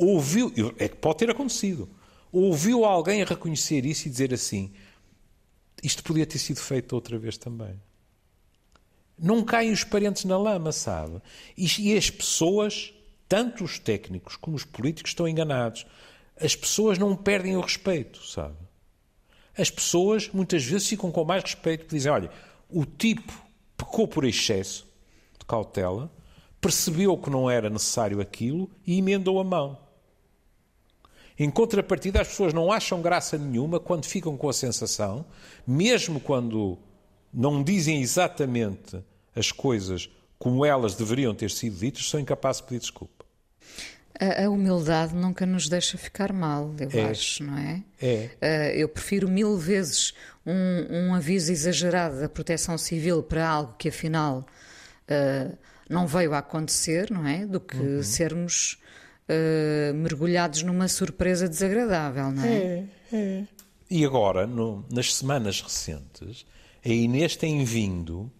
ouviu, 0.00 0.50
é 0.78 0.88
que 0.88 0.96
pode 0.96 1.18
ter 1.18 1.30
acontecido, 1.30 1.88
ouviu 2.32 2.84
alguém 2.86 3.22
reconhecer 3.22 3.84
isso 3.84 4.08
e 4.08 4.10
dizer 4.10 4.32
assim: 4.32 4.72
isto 5.82 6.02
podia 6.02 6.24
ter 6.24 6.38
sido 6.38 6.58
feito 6.58 6.94
outra 6.94 7.18
vez 7.18 7.36
também. 7.36 7.78
Não 9.22 9.44
caem 9.44 9.70
os 9.70 9.84
parentes 9.84 10.24
na 10.24 10.38
lama, 10.38 10.72
sabe? 10.72 11.20
E, 11.56 11.94
as 11.96 12.08
pessoas, 12.08 12.92
tanto 13.28 13.64
os 13.64 13.78
técnicos 13.78 14.34
como 14.36 14.56
os 14.56 14.64
políticos, 14.64 15.10
estão 15.10 15.28
enganados. 15.28 15.84
As 16.40 16.56
pessoas 16.56 16.96
não 16.98 17.14
perdem 17.14 17.54
o 17.56 17.60
respeito, 17.60 18.24
sabe? 18.24 18.56
As 19.56 19.70
pessoas 19.70 20.30
muitas 20.32 20.64
vezes 20.64 20.88
ficam 20.88 21.12
com 21.12 21.22
mais 21.22 21.42
respeito, 21.42 21.80
porque 21.80 21.96
dizem: 21.96 22.10
olha, 22.10 22.30
o 22.70 22.86
tipo 22.86 23.32
pecou 23.76 24.08
por 24.08 24.24
excesso 24.24 24.86
de 25.38 25.44
cautela, 25.44 26.10
percebeu 26.60 27.16
que 27.18 27.28
não 27.28 27.50
era 27.50 27.68
necessário 27.68 28.20
aquilo 28.22 28.70
e 28.86 28.96
emendou 28.96 29.38
a 29.38 29.44
mão. 29.44 29.78
Em 31.38 31.50
contrapartida, 31.50 32.20
as 32.20 32.28
pessoas 32.28 32.54
não 32.54 32.72
acham 32.72 33.02
graça 33.02 33.36
nenhuma 33.36 33.78
quando 33.78 34.04
ficam 34.06 34.36
com 34.36 34.48
a 34.48 34.52
sensação, 34.52 35.26
mesmo 35.66 36.20
quando 36.20 36.78
não 37.32 37.62
dizem 37.62 38.00
exatamente 38.00 39.02
as 39.34 39.52
coisas 39.52 40.10
como 40.40 40.64
elas 40.64 40.94
deveriam 40.94 41.34
ter 41.34 41.50
sido 41.50 41.76
ditas, 41.76 42.08
são 42.08 42.18
incapazes 42.18 42.62
de 42.62 42.68
pedir 42.68 42.80
desculpa. 42.80 43.26
A, 44.18 44.46
a 44.46 44.50
humildade 44.50 45.14
nunca 45.14 45.44
nos 45.44 45.68
deixa 45.68 45.98
ficar 45.98 46.32
mal, 46.32 46.74
eu 46.80 46.98
é. 46.98 47.10
acho, 47.10 47.44
não 47.44 47.58
é? 47.58 47.82
É. 48.00 48.30
Uh, 48.40 48.78
eu 48.78 48.88
prefiro 48.88 49.28
mil 49.28 49.58
vezes 49.58 50.14
um, 50.46 51.08
um, 51.08 51.14
aviso 51.14 51.52
exagerado 51.52 52.20
da 52.20 52.28
proteção 52.28 52.78
civil 52.78 53.22
para 53.22 53.46
algo 53.46 53.74
que 53.78 53.90
afinal 53.90 54.46
uh, 55.10 55.56
não 55.90 56.06
veio 56.06 56.32
a 56.32 56.38
acontecer, 56.38 57.10
não 57.10 57.26
é? 57.26 57.44
Do 57.44 57.60
que 57.60 57.76
uhum. 57.76 58.02
sermos 58.02 58.78
uh, 59.28 59.92
mergulhados 59.94 60.62
numa 60.62 60.88
surpresa 60.88 61.46
desagradável, 61.46 62.30
não 62.30 62.44
é? 62.44 62.54
É, 62.54 62.86
é. 63.12 63.44
E 63.90 64.06
agora, 64.06 64.46
no, 64.46 64.86
nas 64.90 65.14
semanas 65.14 65.60
recentes, 65.60 66.46
a 66.82 66.88
Inês 66.88 67.36
tem 67.36 67.62
vindo 67.62 68.32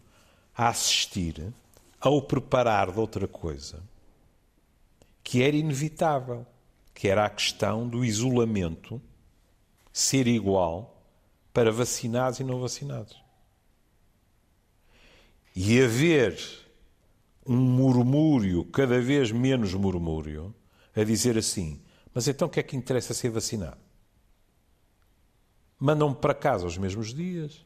a 0.61 0.69
assistir 0.69 1.55
ao 1.99 2.21
preparar 2.21 2.93
de 2.93 3.01
outra 3.01 3.27
coisa 3.27 3.83
que 5.25 5.43
era 5.43 5.57
inevitável, 5.57 6.47
que 6.93 7.09
era 7.09 7.25
a 7.25 7.31
questão 7.31 7.89
do 7.89 8.05
isolamento 8.05 9.01
ser 9.91 10.27
igual 10.27 11.03
para 11.51 11.73
vacinados 11.73 12.41
e 12.41 12.45
não 12.45 12.61
vacinados. 12.61 13.19
E 15.57 15.81
haver 15.81 16.39
um 17.47 17.57
murmúrio, 17.57 18.63
cada 18.67 19.01
vez 19.01 19.33
menos 19.33 19.73
murmúrio, 19.73 20.55
a 20.95 21.03
dizer 21.03 21.39
assim: 21.39 21.81
Mas 22.13 22.29
então 22.29 22.49
o 22.49 22.51
que 22.51 22.61
é 22.61 22.63
que 22.63 22.77
interessa 22.77 23.15
ser 23.15 23.31
vacinado? 23.31 23.81
Mandam-me 25.79 26.17
para 26.17 26.35
casa 26.35 26.67
os 26.67 26.77
mesmos 26.77 27.15
dias. 27.15 27.65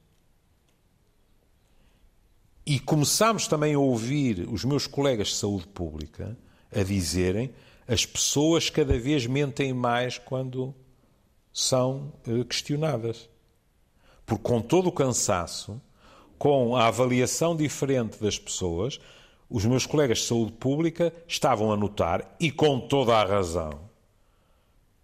E 2.66 2.80
começámos 2.80 3.46
também 3.46 3.74
a 3.74 3.78
ouvir 3.78 4.48
os 4.50 4.64
meus 4.64 4.86
colegas 4.86 5.28
de 5.28 5.34
saúde 5.34 5.66
pública 5.68 6.36
a 6.74 6.82
dizerem 6.82 7.52
as 7.86 8.06
pessoas 8.06 8.70
cada 8.70 8.98
vez 8.98 9.26
mentem 9.26 9.72
mais 9.74 10.16
quando 10.16 10.74
são 11.52 12.12
eh, 12.26 12.42
questionadas. 12.44 13.28
Porque 14.24 14.42
com 14.42 14.62
todo 14.62 14.88
o 14.88 14.92
cansaço, 14.92 15.80
com 16.38 16.74
a 16.74 16.86
avaliação 16.86 17.54
diferente 17.54 18.18
das 18.20 18.38
pessoas, 18.38 18.98
os 19.48 19.64
meus 19.66 19.86
colegas 19.86 20.18
de 20.18 20.24
saúde 20.24 20.52
pública 20.52 21.12
estavam 21.28 21.70
a 21.70 21.76
notar, 21.76 22.34
e 22.40 22.50
com 22.50 22.80
toda 22.80 23.14
a 23.14 23.24
razão, 23.24 23.78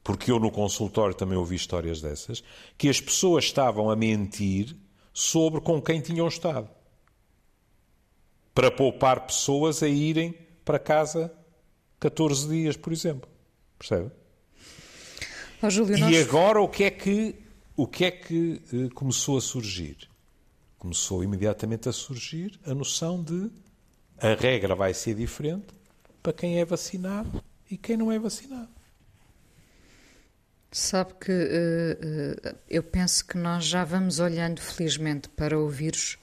porque 0.03 0.33
eu 0.33 0.41
no 0.41 0.51
consultório 0.51 1.15
também 1.15 1.37
ouvi 1.37 1.57
histórias 1.57 2.01
dessas, 2.01 2.43
que 2.77 2.89
as 2.89 3.01
pessoas 3.01 3.45
estavam 3.45 3.91
a 3.91 3.97
mentir 3.97 4.75
sobre 5.13 5.61
com 5.61 5.81
quem 5.81 6.01
tinham 6.01 6.27
estado. 6.27 6.69
Para 8.61 8.71
poupar 8.71 9.21
pessoas 9.25 9.83
a 9.83 9.89
irem 9.89 10.35
para 10.67 10.79
casa 10.79 11.33
14 11.99 12.47
dias, 12.47 12.77
por 12.77 12.93
exemplo. 12.93 13.27
Percebe? 13.79 14.11
Oh, 15.63 15.71
Júlio, 15.71 15.97
e 15.97 16.01
nós... 16.01 16.29
agora 16.29 16.61
o 16.61 16.69
que 16.69 16.85
é 16.85 16.91
que, 16.91 17.37
o 17.75 17.87
que, 17.87 18.05
é 18.05 18.11
que 18.11 18.61
uh, 18.71 18.95
começou 18.95 19.39
a 19.39 19.41
surgir? 19.41 19.97
Começou 20.79 21.25
imediatamente 21.25 21.89
a 21.89 21.93
surgir 21.93 22.61
a 22.67 22.75
noção 22.75 23.23
de 23.23 23.51
a 24.19 24.35
regra 24.35 24.75
vai 24.75 24.93
ser 24.93 25.15
diferente 25.15 25.69
para 26.23 26.35
quem 26.35 26.61
é 26.61 26.65
vacinado 26.67 27.43
e 27.71 27.79
quem 27.79 27.97
não 27.97 28.13
é 28.13 28.19
vacinado. 28.19 28.69
Sabe 30.71 31.15
que 31.15 31.33
uh, 31.33 32.59
eu 32.69 32.83
penso 32.83 33.27
que 33.27 33.39
nós 33.39 33.65
já 33.65 33.85
vamos 33.85 34.21
olhando, 34.21 34.61
felizmente, 34.61 35.31
para 35.31 35.59
o 35.59 35.67
vírus 35.67 36.19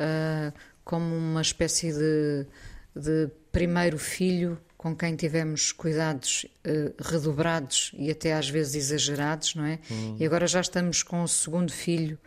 uh, 0.00 0.52
como 0.84 1.14
uma 1.14 1.42
espécie 1.42 1.92
de, 1.92 2.46
de, 2.94 3.30
primeiro 3.52 3.98
filho 3.98 4.58
com 4.76 4.96
quem 4.96 5.14
tivemos 5.14 5.72
cuidados 5.72 6.46
redobrados 6.98 7.92
e 7.98 8.10
até 8.10 8.32
às 8.32 8.48
vezes 8.48 8.74
exagerados, 8.76 9.54
não 9.54 9.64
é? 9.66 9.78
Hum. 9.90 10.16
E 10.18 10.24
agora 10.24 10.46
já 10.46 10.60
estamos 10.60 11.02
com 11.02 11.22
o 11.22 11.28
segundo 11.28 11.70
filho 11.70 12.18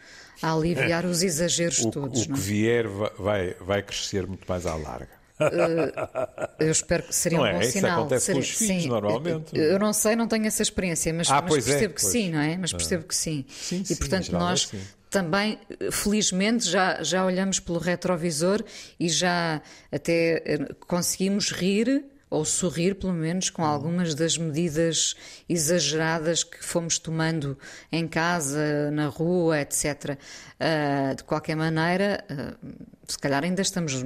a 0.41 0.53
aliviar 0.53 1.05
os 1.05 1.23
exageros 1.23 1.79
o, 1.79 1.89
todos. 1.89 2.21
O 2.21 2.23
que 2.23 2.29
não? 2.29 2.37
É? 2.37 2.39
vier 2.39 2.87
vai, 2.87 3.55
vai 3.59 3.81
crescer 3.81 4.27
muito 4.27 4.45
mais 4.47 4.65
à 4.65 4.75
larga. 4.75 5.23
Uh, 5.39 6.49
eu 6.59 6.71
espero 6.71 7.03
que 7.03 7.15
seria 7.15 7.37
não 7.39 7.45
um 7.45 7.51
bom 7.51 7.59
é? 7.59 7.63
sinal. 7.63 7.91
Isso 7.91 7.99
acontece 7.99 8.25
seria, 8.25 8.41
com 8.41 8.47
os 8.47 8.51
filhos, 8.51 8.83
sim, 8.83 8.89
normalmente. 8.89 9.57
Eu 9.57 9.79
não 9.79 9.93
sei, 9.93 10.15
não 10.15 10.27
tenho 10.27 10.45
essa 10.45 10.61
experiência, 10.61 11.13
mas, 11.13 11.29
ah, 11.29 11.41
mas 11.41 11.67
é, 11.67 11.71
percebo 11.71 11.93
que 11.95 12.01
pois. 12.01 12.11
sim, 12.11 12.31
não 12.31 12.39
é? 12.39 12.57
Mas 12.57 12.71
percebo 12.71 13.03
que 13.05 13.15
sim. 13.15 13.45
sim 13.49 13.81
e 13.81 13.85
sim, 13.85 13.95
portanto 13.95 14.29
é 14.29 14.31
nós 14.31 14.65
assim. 14.65 14.81
Também, 15.13 15.60
felizmente, 15.91 16.67
já, 16.67 17.04
já 17.04 17.23
olhamos 17.23 17.60
pelo 17.60 17.78
retrovisor 17.78 18.63
e 18.99 19.08
já 19.08 19.62
até 19.91 20.41
eh, 20.43 20.73
conseguimos 20.88 21.52
rir 21.52 22.04
ou 22.32 22.43
sorrir, 22.43 22.95
pelo 22.95 23.13
menos, 23.13 23.52
com 23.52 23.63
algumas 23.63 24.15
das 24.15 24.39
medidas 24.39 25.13
exageradas 25.47 26.43
que 26.43 26.65
fomos 26.65 26.97
tomando 26.97 27.56
em 27.91 28.08
casa, 28.08 28.89
na 28.89 29.06
rua, 29.06 29.62
etc. 29.62 30.17
Uh, 30.60 31.15
de 31.15 31.23
qualquer 31.26 31.56
maneira, 31.56 32.26
uh, 32.32 32.76
se 33.08 33.19
calhar 33.19 33.43
ainda 33.43 33.62
estamos 33.62 34.04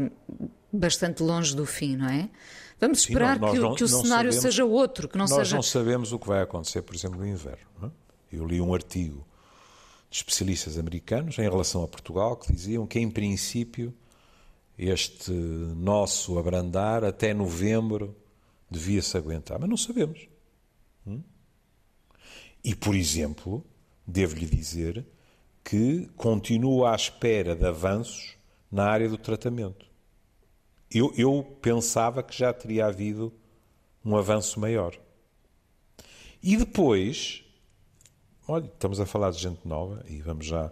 bastante 0.74 1.24
longe 1.24 1.56
do 1.56 1.66
fim, 1.66 1.96
não 1.96 2.10
é? 2.10 2.30
Vamos 2.82 3.00
esperar 3.00 3.36
Sim, 3.36 3.42
nós, 3.44 3.60
nós 3.60 3.72
que, 3.72 3.78
que, 3.78 3.84
o 3.86 3.88
cenário 3.88 4.34
sabemos, 4.34 4.42
seja 4.42 4.66
outro, 4.66 5.08
que 5.08 5.18
não 5.18 5.26
nós 5.26 5.34
seja... 5.34 5.56
não 5.56 5.64
sabemos 5.64 6.12
o 6.12 6.20
que 6.20 6.28
vai 6.28 6.42
acontecer, 6.42 6.82
por 6.82 6.94
exemplo, 6.94 7.18
no 7.18 7.26
inverno. 7.26 7.66
É? 7.82 7.90
Eu 8.30 8.46
li 8.46 8.60
um 8.60 8.74
artigo 8.74 9.26
de 10.10 10.18
especialistas 10.18 10.78
americanos 10.78 11.38
em 11.38 11.44
relação 11.44 11.84
a 11.84 11.88
Portugal 11.88 12.38
que 12.38 12.52
diziam 12.52 12.88
que, 12.88 13.00
em 13.00 13.10
princípio, 13.10 13.94
este 14.78 15.32
nosso 15.32 16.38
abrandar 16.38 17.04
até 17.04 17.34
novembro 17.34 18.16
devia-se 18.70 19.18
aguentar. 19.18 19.60
Mas 19.60 19.70
não 19.70 19.78
sabemos. 19.78 20.28
Hum? 21.06 21.22
E, 22.64 22.76
por 22.76 22.96
exemplo, 22.96 23.66
devo-lhe 24.06 24.46
dizer 24.46 25.06
que 25.64 26.10
continuo 26.16 26.86
à 26.86 26.96
espera 26.96 27.56
de 27.56 27.66
avanços 27.66 28.38
na 28.72 28.86
área 28.86 29.10
do 29.10 29.18
tratamento. 29.18 29.86
Eu, 30.90 31.14
eu 31.18 31.44
pensava 31.62 32.24
que 32.24 32.38
já 32.38 32.54
teria 32.54 32.86
havido 32.86 33.34
um 34.04 34.16
avanço 34.16 34.60
maior. 34.60 34.98
E 36.42 36.56
depois, 36.56 37.44
olha, 38.48 38.66
estamos 38.66 39.00
a 39.00 39.06
falar 39.06 39.32
de 39.32 39.40
gente 39.40 39.68
nova 39.68 40.04
e 40.08 40.22
vamos 40.22 40.46
já 40.46 40.68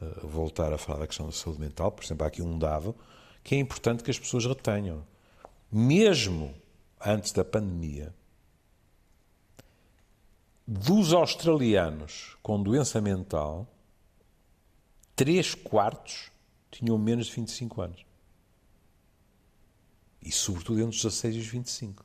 uh, 0.00 0.26
voltar 0.26 0.72
a 0.72 0.78
falar 0.78 1.00
da 1.00 1.06
questão 1.06 1.26
da 1.26 1.32
saúde 1.32 1.60
mental. 1.60 1.90
Por 1.90 2.04
exemplo, 2.04 2.24
há 2.24 2.28
aqui 2.28 2.42
um 2.42 2.58
dado 2.58 2.94
que 3.42 3.54
é 3.54 3.58
importante 3.58 4.02
que 4.02 4.10
as 4.10 4.18
pessoas 4.18 4.44
retenham. 4.44 5.04
Mesmo 5.70 6.54
antes 7.04 7.32
da 7.32 7.44
pandemia, 7.44 8.14
dos 10.66 11.12
australianos 11.12 12.36
com 12.42 12.62
doença 12.62 13.00
mental, 13.00 13.66
3 15.14 15.54
quartos 15.54 16.30
tinham 16.70 16.98
menos 16.98 17.26
de 17.26 17.32
25 17.32 17.80
anos. 17.80 18.06
E, 20.20 20.32
sobretudo, 20.32 20.80
entre 20.80 20.96
os 20.96 21.02
16 21.02 21.36
e 21.36 21.38
os 21.38 21.46
25. 21.46 22.04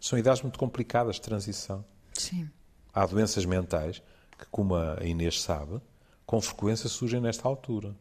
São 0.00 0.18
idades 0.18 0.42
muito 0.42 0.58
complicadas 0.58 1.16
de 1.16 1.22
transição. 1.22 1.84
Sim. 2.12 2.50
Há 2.92 3.06
doenças 3.06 3.44
mentais 3.44 4.02
que, 4.38 4.46
como 4.50 4.74
a 4.74 5.04
Inês 5.04 5.40
sabe, 5.40 5.80
com 6.24 6.40
frequência 6.40 6.88
surgem 6.88 7.20
nesta 7.20 7.46
altura. 7.48 7.94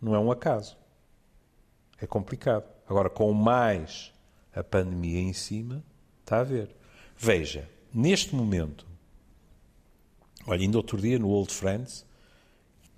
Não 0.00 0.14
é 0.14 0.18
um 0.18 0.30
acaso. 0.30 0.76
É 2.00 2.06
complicado. 2.06 2.64
Agora, 2.88 3.10
com 3.10 3.32
mais 3.32 4.12
a 4.54 4.62
pandemia 4.62 5.20
em 5.20 5.32
cima, 5.32 5.84
está 6.20 6.40
a 6.40 6.44
ver. 6.44 6.74
Veja, 7.16 7.68
neste 7.92 8.34
momento, 8.34 8.86
olha, 10.46 10.62
ainda 10.62 10.76
outro 10.76 11.00
dia 11.00 11.18
no 11.18 11.28
Old 11.28 11.52
Friends, 11.52 12.06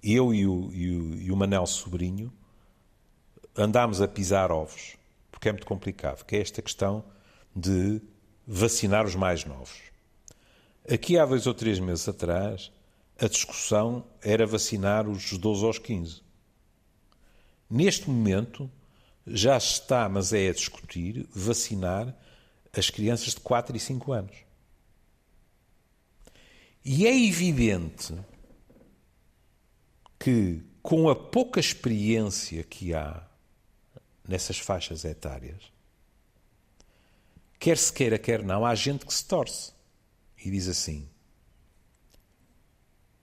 eu 0.03 0.33
e 0.33 0.47
o, 0.47 0.71
e 0.73 0.97
o, 0.97 1.15
e 1.15 1.33
o 1.33 1.37
Manel 1.37 1.67
Sobrinho 1.67 2.33
andámos 3.57 4.01
a 4.01 4.07
pisar 4.07 4.53
ovos, 4.53 4.97
porque 5.31 5.49
é 5.49 5.53
muito 5.53 5.67
complicado, 5.67 6.25
que 6.25 6.37
é 6.37 6.41
esta 6.41 6.63
questão 6.63 7.05
de 7.55 8.01
vacinar 8.47 9.05
os 9.05 9.17
mais 9.17 9.45
novos. 9.45 9.79
Aqui 10.91 11.19
há 11.19 11.27
dois 11.27 11.47
ou 11.47 11.53
três 11.53 11.79
meses 11.81 12.09
atrás, 12.09 12.73
a 13.19 13.27
discussão 13.27 14.07
era 14.23 14.47
vacinar 14.47 15.09
os 15.09 15.37
12 15.37 15.65
aos 15.65 15.79
15. 15.79 16.23
Neste 17.69 18.09
momento, 18.09 18.71
já 19.27 19.59
se 19.59 19.73
está, 19.73 20.09
mas 20.09 20.33
é 20.33 20.49
a 20.49 20.53
discutir, 20.53 21.29
vacinar 21.31 22.17
as 22.73 22.89
crianças 22.91 23.35
de 23.35 23.41
4 23.41 23.77
e 23.77 23.81
5 23.81 24.13
anos. 24.13 24.37
E 26.85 27.07
é 27.07 27.27
evidente 27.27 28.15
que, 30.19 30.63
com 30.81 31.09
a 31.09 31.17
pouca 31.17 31.59
experiência 31.59 32.63
que 32.63 32.95
há 32.95 33.27
nessas 34.27 34.59
faixas 34.59 35.05
etárias, 35.05 35.73
quer 37.59 37.77
se 37.77 37.93
queira, 37.93 38.19
quer 38.19 38.43
não, 38.43 38.65
há 38.65 38.75
gente 38.75 39.05
que 39.05 39.13
se 39.13 39.25
torce 39.25 39.73
e 40.43 40.51
diz 40.51 40.69
assim: 40.69 41.09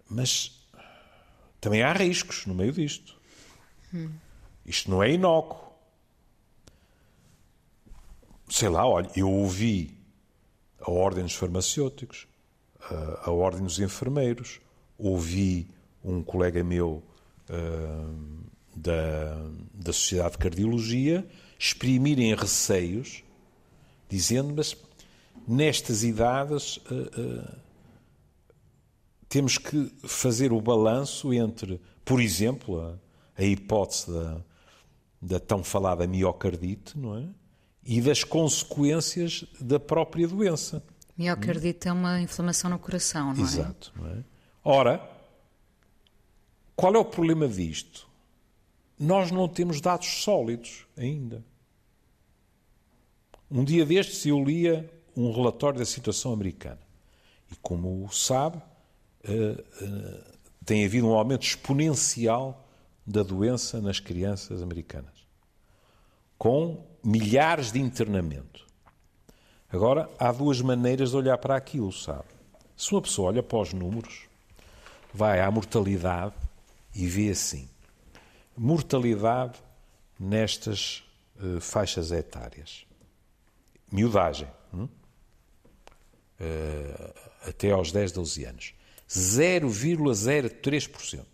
Mas 0.10 0.68
também 1.60 1.82
há 1.82 1.94
riscos 1.94 2.46
no 2.46 2.54
meio 2.54 2.72
disto. 2.72 3.16
Hum. 3.94 4.12
Isto 4.66 4.90
não 4.90 5.04
é 5.04 5.12
inócuo 5.12 5.66
sei 8.50 8.70
lá, 8.70 8.88
olha, 8.88 9.10
eu 9.16 9.30
ouvi 9.30 9.98
a 10.80 10.92
Ordem 10.92 11.24
dos 11.24 11.34
Farmacêuticos, 11.34 12.28
a, 12.80 13.30
a 13.30 13.32
Ordem 13.32 13.64
dos 13.64 13.80
Enfermeiros, 13.80 14.60
ouvi 14.98 15.68
um 16.04 16.22
colega 16.22 16.64
meu 16.64 17.04
uh, 17.50 18.44
da, 18.76 19.36
da 19.74 19.92
Sociedade 19.92 20.34
de 20.34 20.38
Cardiologia 20.38 21.28
exprimirem 21.58 22.36
receios, 22.36 23.24
dizendo, 24.10 24.54
mas 24.56 24.78
nestas 25.48 26.04
idades 26.04 26.78
uh, 26.78 26.94
uh, 27.20 27.58
temos 29.36 29.58
que 29.58 29.92
fazer 30.08 30.54
o 30.54 30.62
balanço 30.62 31.34
entre, 31.34 31.82
por 32.06 32.22
exemplo, 32.22 32.80
a, 32.80 32.98
a 33.38 33.44
hipótese 33.44 34.10
da, 34.10 34.42
da 35.22 35.40
tão 35.42 35.62
falada 35.62 36.08
miocardite, 36.08 36.98
não 36.98 37.18
é? 37.18 37.28
e 37.84 38.00
das 38.00 38.24
consequências 38.24 39.44
da 39.60 39.78
própria 39.78 40.26
doença. 40.26 40.82
Miocardite 41.18 41.90
é 41.90 41.92
uma 41.92 42.22
inflamação 42.22 42.70
no 42.70 42.80
coração, 42.80 43.34
não 43.34 43.42
é? 43.42 43.44
Exato. 43.44 43.92
Não 43.98 44.08
é? 44.08 44.24
Ora, 44.64 45.12
qual 46.74 46.96
é 46.96 46.98
o 46.98 47.04
problema 47.04 47.46
disto? 47.46 48.08
Nós 48.98 49.32
não 49.32 49.50
temos 49.50 49.82
dados 49.82 50.08
sólidos 50.24 50.88
ainda. 50.96 51.44
Um 53.52 53.66
dia 53.66 53.86
destes 53.86 54.26
eu 54.26 54.42
lia 54.42 54.90
um 55.14 55.30
relatório 55.34 55.78
da 55.78 55.86
situação 55.86 56.32
americana. 56.32 56.80
E 57.52 57.56
como 57.58 58.10
sabe, 58.14 58.62
tem 60.66 60.86
havido 60.86 61.08
um 61.08 61.14
aumento 61.14 61.44
exponencial 61.44 62.68
da 63.06 63.22
doença 63.22 63.82
nas 63.82 64.00
crianças 64.00 64.62
americanas. 64.62 65.14
Com 66.38 66.86
milhares 67.04 67.72
de 67.72 67.80
internamento. 67.80 68.66
Agora, 69.72 70.10
há 70.18 70.32
duas 70.32 70.62
maneiras 70.62 71.12
de 71.12 71.18
olhar 71.18 71.38
para 71.38 71.56
aquilo, 71.56 71.92
sabe? 71.92 72.26
Se 72.76 72.92
uma 72.92 73.02
pessoa 73.02 73.30
olha 73.30 73.44
para 73.44 73.60
os 73.60 73.74
números, 73.74 74.28
vai 75.14 75.40
à 75.40 75.50
mortalidade 75.50 76.36
e 76.94 77.08
vê 77.08 77.30
assim: 77.30 77.70
mortalidade 78.56 79.60
nestas 80.20 81.04
uh, 81.38 81.60
faixas 81.62 82.12
etárias. 82.12 82.86
Miudagem. 83.92 84.48
Hum? 84.74 84.88
Uh, 86.40 87.50
até 87.50 87.72
aos 87.72 87.92
10, 87.92 88.12
12 88.12 88.46
anos. 88.46 88.75
0,03%. 89.08 91.26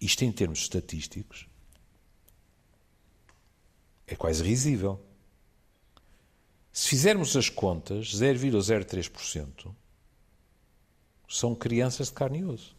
Isto 0.00 0.24
em 0.24 0.32
termos 0.32 0.60
estatísticos 0.60 1.46
é 4.06 4.16
quase 4.16 4.42
risível. 4.42 5.00
Se 6.72 6.88
fizermos 6.88 7.36
as 7.36 7.48
contas, 7.48 8.14
0,03% 8.14 9.74
são 11.28 11.54
crianças 11.54 12.08
de 12.08 12.14
carne 12.14 12.40
e 12.40 12.44
osso. 12.44 12.76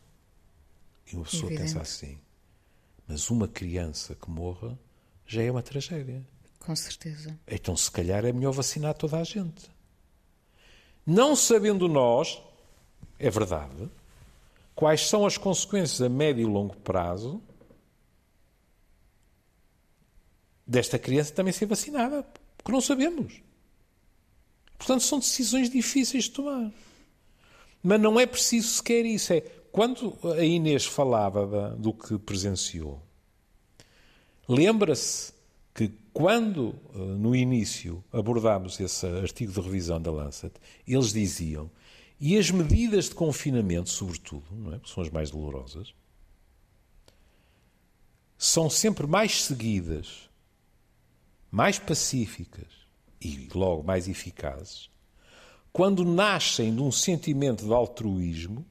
E 1.11 1.15
uma 1.15 1.25
pessoa 1.25 1.51
Evidente. 1.51 1.73
pensa 1.73 1.81
assim, 1.81 2.19
mas 3.07 3.29
uma 3.29 3.47
criança 3.47 4.15
que 4.15 4.29
morra 4.29 4.77
já 5.25 5.41
é 5.41 5.51
uma 5.51 5.63
tragédia. 5.63 6.25
Com 6.59 6.75
certeza. 6.75 7.37
Então, 7.47 7.75
se 7.75 7.91
calhar, 7.91 8.25
é 8.25 8.31
melhor 8.31 8.51
vacinar 8.51 8.93
toda 8.93 9.19
a 9.19 9.23
gente. 9.23 9.69
Não 11.05 11.35
sabendo 11.35 11.87
nós, 11.87 12.41
é 13.23 13.29
verdade, 13.29 13.89
quais 14.75 15.07
são 15.07 15.25
as 15.25 15.37
consequências 15.37 16.01
a 16.01 16.09
médio 16.09 16.41
e 16.41 16.45
longo 16.45 16.75
prazo 16.75 17.41
desta 20.67 20.99
criança 20.99 21.33
também 21.33 21.53
ser 21.53 21.65
vacinada, 21.65 22.25
porque 22.57 22.71
não 22.71 22.81
sabemos. 22.81 23.41
Portanto, 24.77 25.03
são 25.03 25.19
decisões 25.19 25.69
difíceis 25.69 26.25
de 26.25 26.31
tomar. 26.31 26.69
Mas 27.81 28.01
não 28.01 28.19
é 28.19 28.25
preciso 28.25 28.67
sequer 28.67 29.05
isso. 29.05 29.31
É, 29.31 29.39
quando 29.71 30.17
a 30.37 30.43
Inês 30.43 30.85
falava 30.85 31.47
da, 31.47 31.69
do 31.69 31.93
que 31.93 32.17
presenciou, 32.17 33.01
lembra-se 34.49 35.31
que 35.73 35.91
quando 36.11 36.75
eh, 36.93 36.97
no 36.97 37.35
início 37.35 38.03
abordámos 38.11 38.79
esse 38.79 39.05
artigo 39.05 39.51
de 39.51 39.61
revisão 39.61 40.01
da 40.01 40.11
Lancet, 40.11 40.53
eles 40.87 41.13
diziam 41.13 41.71
e 42.25 42.37
as 42.37 42.49
medidas 42.49 43.09
de 43.09 43.15
confinamento, 43.15 43.89
sobretudo, 43.89 44.45
não 44.49 44.73
é? 44.73 44.79
são 44.85 45.03
as 45.03 45.09
mais 45.09 45.29
dolorosas, 45.29 45.93
são 48.37 48.69
sempre 48.69 49.05
mais 49.05 49.43
seguidas 49.43 50.29
mais 51.51 51.77
pacíficas 51.77 52.87
e 53.19 53.49
logo 53.53 53.83
mais 53.83 54.07
eficazes 54.07 54.89
quando 55.73 56.05
nascem 56.05 56.73
de 56.73 56.81
um 56.81 56.93
sentimento 56.93 57.65
de 57.65 57.73
altruísmo 57.73 58.65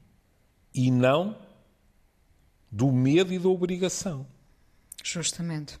e 0.73 0.89
não 0.89 1.37
do 2.71 2.91
medo 2.91 3.31
e 3.31 3.37
da 3.37 3.49
obrigação. 3.49 4.25
Justamente. 5.03 5.79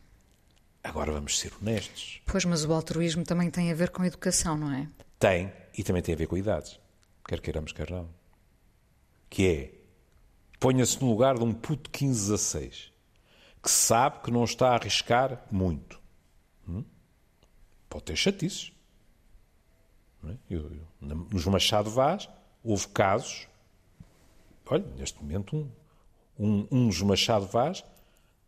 Agora 0.83 1.11
vamos 1.11 1.39
ser 1.39 1.51
honestos. 1.59 2.21
Pois, 2.27 2.45
mas 2.45 2.63
o 2.65 2.71
altruísmo 2.71 3.23
também 3.23 3.49
tem 3.49 3.71
a 3.71 3.75
ver 3.75 3.89
com 3.89 4.05
educação, 4.05 4.55
não 4.55 4.71
é? 4.71 4.87
Tem, 5.17 5.51
e 5.75 5.83
também 5.83 6.03
tem 6.03 6.13
a 6.13 6.17
ver 6.17 6.27
com 6.27 6.37
idades. 6.37 6.82
Quer 7.25 7.39
queiramos, 7.39 7.71
quer 7.71 7.89
não. 7.89 8.09
que 9.29 9.47
é 9.47 9.83
ponha-se 10.59 11.01
no 11.01 11.09
lugar 11.09 11.37
de 11.37 11.43
um 11.43 11.53
puto 11.53 11.83
de 11.83 11.89
15, 11.89 12.31
16, 12.31 12.93
que 13.61 13.69
sabe 13.69 14.21
que 14.21 14.31
não 14.31 14.43
está 14.43 14.69
a 14.69 14.75
arriscar 14.75 15.45
muito. 15.51 15.99
Hum? 16.67 16.83
Pode 17.89 18.05
ter 18.05 18.15
chatices. 18.15 18.71
É? 20.25 20.35
Eu, 20.49 20.61
eu, 20.61 20.87
nos 21.31 21.45
Machado 21.45 21.89
Vaz 21.89 22.29
houve 22.63 22.87
casos, 22.87 23.47
olha, 24.65 24.85
neste 24.95 25.21
momento 25.21 25.55
um, 25.57 25.69
um, 26.39 26.67
um 26.71 26.87
dos 26.87 27.01
Machado 27.01 27.45
Vaz, 27.45 27.83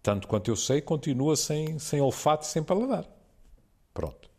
tanto 0.02 0.28
quanto 0.28 0.50
eu 0.50 0.56
sei, 0.56 0.82
continua 0.82 1.36
sem, 1.36 1.78
sem 1.80 2.00
olfato 2.00 2.46
e 2.46 2.48
sem 2.48 2.64
paladar. 2.64 3.06
Pronto. 3.94 4.30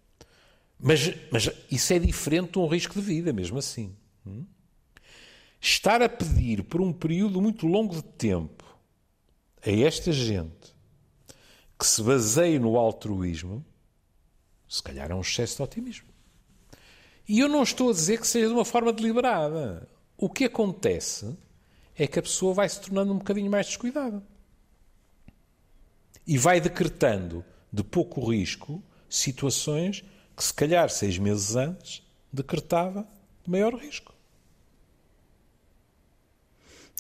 Mas, 0.79 1.01
mas 1.31 1.51
isso 1.71 1.93
é 1.93 1.99
diferente 1.99 2.53
de 2.53 2.59
um 2.59 2.67
risco 2.67 2.95
de 2.95 3.01
vida, 3.01 3.33
mesmo 3.33 3.59
assim. 3.59 3.95
Hum? 4.27 4.45
Estar 5.61 6.03
a 6.03 6.09
pedir 6.09 6.65
por 6.65 6.81
um 6.81 6.93
período 6.93 7.41
muito 7.41 7.67
longo 7.67 7.95
de 7.95 8.03
tempo 8.03 8.65
a 9.65 9.71
esta 9.71 10.13
gente 10.13 10.75
que 11.79 11.87
se 11.87 12.03
baseie 12.03 12.59
no 12.59 12.77
altruísmo, 12.77 13.65
se 14.69 14.83
calhar 14.83 15.11
é 15.11 15.15
um 15.15 15.21
excesso 15.21 15.57
de 15.57 15.63
otimismo. 15.63 16.09
E 17.29 17.41
eu 17.41 17.49
não 17.49 17.63
estou 17.63 17.91
a 17.91 17.93
dizer 17.93 18.21
que 18.21 18.27
seja 18.27 18.47
de 18.47 18.53
uma 18.53 18.65
forma 18.65 18.93
deliberada. 18.93 19.89
O 20.17 20.31
que 20.31 20.45
acontece 20.45 21.37
é 21.97 22.07
que 22.07 22.19
a 22.19 22.23
pessoa 22.23 22.55
vai 22.55 22.69
se 22.69 22.81
tornando 22.81 23.13
um 23.13 23.19
bocadinho 23.19 23.51
mais 23.51 23.67
descuidada. 23.67 24.23
E 26.27 26.39
vai 26.39 26.61
decretando 26.61 27.45
de 27.73 27.83
pouco 27.83 28.31
risco 28.31 28.83
situações 29.09 30.05
que, 30.37 30.45
se 30.45 30.55
calhar, 30.55 30.89
seis 30.89 31.19
meses 31.19 31.57
antes, 31.57 32.03
decretava 32.33 33.07
de 33.45 33.51
maior 33.51 33.75
risco. 33.75 34.16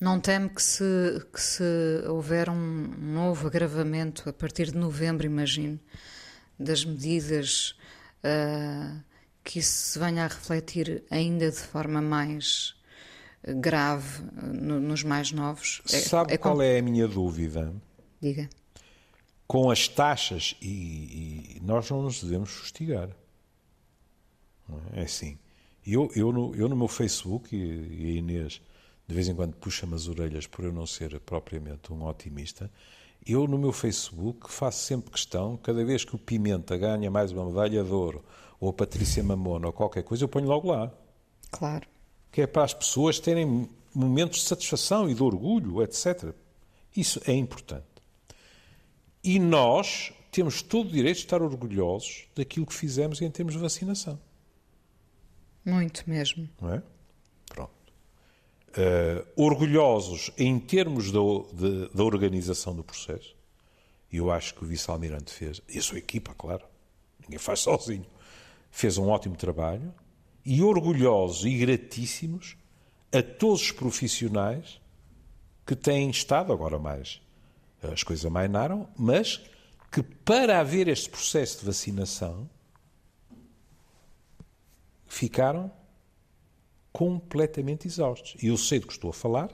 Não 0.01 0.21
teme 0.21 0.51
que 0.51 0.63
se, 0.63 0.85
que 1.33 1.41
se 1.41 1.65
houver 2.07 2.51
um 2.51 2.89
novo 2.99 3.47
agravamento 3.47 4.29
a 4.29 4.33
partir 4.33 4.71
de 4.71 4.77
novembro, 4.77 5.25
imagino, 5.25 5.81
das 6.59 6.85
medidas, 6.85 7.75
uh, 8.23 9.03
que 9.43 9.59
isso 9.61 9.93
se 9.93 9.99
venha 9.99 10.25
a 10.25 10.29
refletir 10.29 11.03
ainda 11.11 11.51
de 11.51 11.59
forma 11.59 12.03
mais 12.03 12.75
grave 13.43 14.23
no, 14.43 14.79
nos 14.81 15.03
mais 15.03 15.33
novos? 15.33 15.81
É, 15.87 15.99
Sabe 16.01 16.35
é 16.35 16.37
qual 16.37 16.57
com... 16.57 16.63
é 16.63 16.79
a 16.79 16.83
minha 16.83 17.09
dúvida? 17.09 17.73
Diga. 18.21 18.51
Com 19.47 19.71
as 19.71 19.89
taxas, 19.89 20.57
e, 20.61 21.57
e 21.57 21.61
nós 21.63 21.89
não 21.89 22.03
nos 22.03 22.23
devemos 22.23 22.51
fustigar. 22.51 23.09
É? 24.95 25.01
é 25.01 25.03
assim. 25.05 25.39
Eu, 25.87 26.11
eu, 26.15 26.33
no, 26.33 26.55
eu 26.55 26.69
no 26.69 26.77
meu 26.77 26.89
Facebook, 26.89 27.57
e, 27.57 27.59
e 27.59 28.11
a 28.11 28.19
Inês 28.19 28.61
de 29.07 29.15
vez 29.15 29.29
em 29.29 29.35
quando 29.35 29.55
puxa-me 29.55 29.95
as 29.95 30.09
orelhas 30.09 30.47
por 30.47 30.65
eu 30.65 30.73
não 30.73 30.87
ser 30.87 31.19
propriamente 31.21 31.93
um 31.93 32.05
otimista, 32.05 32.71
eu 33.27 33.47
no 33.47 33.59
meu 33.59 33.73
Facebook 33.73 34.51
faço 34.53 34.85
sempre 34.85 35.11
questão, 35.11 35.57
cada 35.57 35.85
vez 35.85 36.05
que 36.05 36.15
o 36.15 36.19
Pimenta 36.19 36.77
ganha 36.77 37.11
mais 37.11 37.33
uma 37.33 37.47
medalha 37.47 37.83
de 37.83 37.91
ouro, 37.91 38.25
ou 38.61 38.71
a 38.71 38.73
Patrícia 38.73 39.23
Mamona, 39.23 39.67
ou 39.67 39.73
qualquer 39.73 40.03
coisa, 40.03 40.25
eu 40.25 40.29
ponho 40.29 40.47
logo 40.47 40.71
lá. 40.71 40.93
Claro. 41.51 41.87
Que 42.31 42.43
é 42.43 42.47
para 42.47 42.65
as 42.65 42.75
pessoas 42.75 43.19
terem 43.19 43.69
momentos 43.95 44.41
de 44.41 44.45
satisfação 44.47 45.09
e 45.09 45.15
de 45.15 45.23
orgulho, 45.23 45.83
etc. 45.83 46.33
Isso 46.97 47.21
é 47.27 47.33
importante. 47.33 47.85
E 49.25 49.39
nós 49.39 50.13
temos 50.31 50.63
todo 50.63 50.89
o 50.89 50.93
direito 50.93 51.17
de 51.17 51.23
estar 51.25 51.43
orgulhosos 51.43 52.27
daquilo 52.35 52.67
que 52.67 52.75
fizemos 52.75 53.21
em 53.21 53.31
termos 53.31 53.55
de 53.55 53.61
vacinação. 53.61 54.21
Muito 55.65 56.09
mesmo. 56.09 56.49
Não 56.61 56.75
é? 56.75 56.83
Uh, 58.77 59.27
orgulhosos 59.37 60.31
em 60.37 60.59
termos 60.59 61.11
da, 61.11 61.21
de, 61.53 61.89
da 61.95 62.05
organização 62.05 62.75
do 62.75 62.85
processo. 62.85 63.35
E 64.13 64.19
eu 64.19 64.31
acho 64.31 64.55
que 64.55 64.65
o 64.65 64.67
vice-almirante 64.67 65.33
fez, 65.33 65.61
e 65.69 65.79
a 65.79 65.83
sua 65.83 65.99
equipa, 65.99 66.35
claro, 66.35 66.65
ninguém 67.21 67.39
faz 67.39 67.61
sozinho, 67.67 68.07
fez 68.71 68.99
um 68.99 69.09
ótimo 69.09 69.37
trabalho. 69.37 69.93
E 70.45 70.63
orgulhosos 70.63 71.45
e 71.45 71.59
gratíssimos 71.59 72.57
a 73.13 73.21
todos 73.21 73.63
os 73.63 73.73
profissionais 73.73 74.81
que 75.67 75.75
têm 75.75 76.09
estado, 76.09 76.53
agora 76.53 76.79
mais, 76.79 77.21
as 77.83 78.05
coisas 78.05 78.25
amainaram, 78.25 78.89
mas 78.97 79.43
que 79.91 80.03
para 80.03 80.61
haver 80.61 80.87
este 80.87 81.11
processo 81.11 81.61
de 81.61 81.67
vacinação 81.67 82.49
ficaram 85.07 85.73
completamente 86.97 87.87
exaustos. 87.87 88.43
E 88.43 88.47
eu 88.47 88.57
sei 88.57 88.81
do 88.81 88.87
que 88.87 88.95
estou 88.95 89.11
a 89.11 89.13
falar 89.13 89.51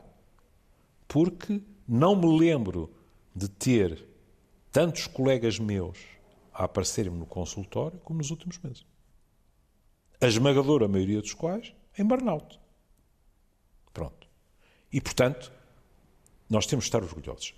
porque 1.09 1.61
não 1.88 2.14
me 2.14 2.38
lembro 2.38 2.95
de 3.34 3.49
ter 3.49 4.07
tantos 4.70 5.09
colegas 5.09 5.59
meus 5.59 5.99
a 6.55 6.62
aparecerem 6.62 7.11
no 7.11 7.26
consultório 7.26 7.99
como 8.05 8.18
nos 8.18 8.30
últimos 8.30 8.59
meses. 8.59 8.86
A 10.20 10.28
esmagadora 10.28 10.86
maioria 10.86 11.20
dos 11.20 11.34
quais 11.34 11.74
em 11.99 12.05
burnout. 12.05 12.61
Pronto. 13.93 14.28
E, 14.93 15.01
portanto, 15.01 15.53
nós 16.49 16.64
temos 16.64 16.84
de 16.84 16.90
estar 16.90 17.03
orgulhosos. 17.03 17.57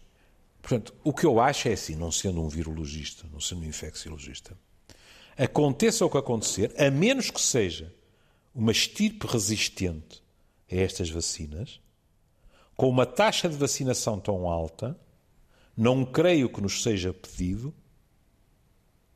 Portanto, 0.63 0.95
o 1.05 1.13
que 1.13 1.27
eu 1.27 1.39
acho 1.39 1.69
é 1.69 1.75
assim, 1.75 1.95
não 1.95 2.11
sendo 2.11 2.43
um 2.43 2.49
virologista, 2.49 3.27
não 3.31 3.39
sendo 3.39 3.61
um 3.61 3.65
infecciologista, 3.67 4.57
aconteça 5.37 6.07
o 6.07 6.11
que 6.11 6.17
acontecer, 6.17 6.75
a 6.81 6.91
menos 6.91 7.31
que 7.31 7.41
seja 7.41 7.93
uma 8.55 8.73
estirpe 8.73 9.27
resistente 9.27 10.23
a 10.71 10.77
estas 10.77 11.11
vacinas, 11.11 11.81
com 12.77 12.89
uma 12.89 13.07
taxa 13.07 13.49
de 13.49 13.57
vacinação 13.57 14.19
tão 14.19 14.49
alta, 14.49 14.99
não 15.77 16.05
creio 16.05 16.49
que 16.49 16.61
nos 16.61 16.83
seja 16.83 17.13
pedido 17.13 17.75